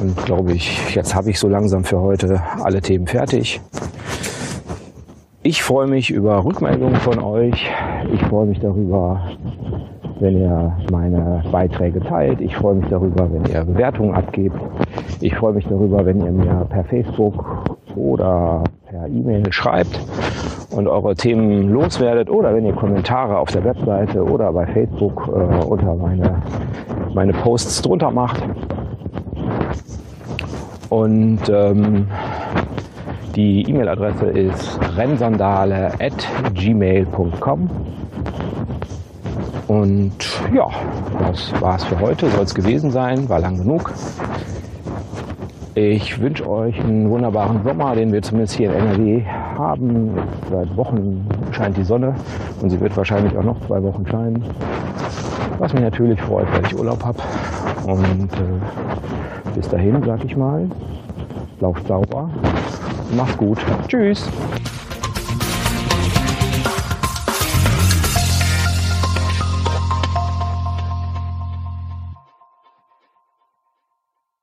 Und 0.00 0.16
glaube 0.24 0.52
ich, 0.52 0.94
jetzt 0.94 1.14
habe 1.14 1.30
ich 1.30 1.38
so 1.38 1.48
langsam 1.48 1.82
für 1.82 2.00
heute 2.00 2.40
alle 2.62 2.80
Themen 2.80 3.06
fertig. 3.06 3.60
Ich 5.42 5.62
freue 5.62 5.88
mich 5.88 6.10
über 6.10 6.44
Rückmeldungen 6.44 6.96
von 6.96 7.20
euch. 7.20 7.68
Ich 8.12 8.22
freue 8.26 8.46
mich 8.46 8.60
darüber, 8.60 9.20
wenn 10.20 10.40
ihr 10.40 10.76
meine 10.92 11.42
Beiträge 11.50 12.00
teilt. 12.00 12.40
Ich 12.40 12.54
freue 12.56 12.76
mich 12.76 12.88
darüber, 12.88 13.28
wenn 13.32 13.44
ihr 13.46 13.64
Bewertungen 13.64 14.14
abgebt. 14.14 14.56
Ich 15.20 15.34
freue 15.34 15.54
mich 15.54 15.66
darüber, 15.66 16.04
wenn 16.06 16.20
ihr 16.20 16.30
mir 16.30 16.66
per 16.70 16.84
Facebook 16.84 17.78
oder 17.96 18.62
per 18.88 19.06
E-Mail 19.08 19.52
schreibt 19.52 19.98
und 20.70 20.86
eure 20.86 21.14
Themen 21.14 21.70
loswerdet 21.70 22.30
oder 22.30 22.54
wenn 22.54 22.64
ihr 22.64 22.74
Kommentare 22.74 23.38
auf 23.38 23.50
der 23.50 23.64
Webseite 23.64 24.22
oder 24.22 24.52
bei 24.52 24.66
Facebook 24.66 25.28
äh, 25.28 25.64
unter 25.64 25.94
meine, 25.94 26.42
meine 27.14 27.32
Posts 27.32 27.82
drunter 27.82 28.10
macht. 28.10 28.42
Und 30.90 31.40
ähm, 31.48 32.06
die 33.34 33.68
E-Mail-Adresse 33.68 34.26
ist 34.26 34.78
rennsandale 34.96 35.92
at 36.00 36.26
gmail.com. 36.54 37.70
Und 39.68 40.12
ja, 40.54 40.66
das 41.18 41.52
war's 41.60 41.84
für 41.84 42.00
heute. 42.00 42.30
Soll 42.30 42.44
es 42.44 42.54
gewesen 42.54 42.90
sein. 42.90 43.28
War 43.28 43.38
lang 43.38 43.58
genug. 43.58 43.92
Ich 45.74 46.20
wünsche 46.20 46.48
euch 46.48 46.80
einen 46.80 47.08
wunderbaren 47.08 47.62
Sommer, 47.62 47.94
den 47.94 48.12
wir 48.12 48.20
zumindest 48.20 48.56
hier 48.56 48.72
in 48.72 48.88
NRW 48.88 49.24
haben. 49.56 50.10
Seit 50.50 50.76
Wochen 50.76 51.24
scheint 51.52 51.76
die 51.76 51.84
Sonne 51.84 52.16
und 52.60 52.70
sie 52.70 52.80
wird 52.80 52.96
wahrscheinlich 52.96 53.36
auch 53.36 53.44
noch 53.44 53.64
zwei 53.66 53.80
Wochen 53.84 54.04
scheinen. 54.04 54.42
Was 55.58 55.72
mich 55.72 55.82
natürlich 55.82 56.20
freut, 56.20 56.46
weil 56.52 56.64
ich 56.66 56.78
Urlaub 56.78 57.04
habe. 57.04 57.18
Und 57.84 58.32
äh, 58.32 59.56
bis 59.56 59.68
dahin, 59.68 60.00
sag 60.04 60.24
ich 60.24 60.36
mal, 60.36 60.68
lauft 61.60 61.86
sauber, 61.86 62.30
macht's 63.16 63.36
gut. 63.36 63.58
Tschüss. 63.88 64.28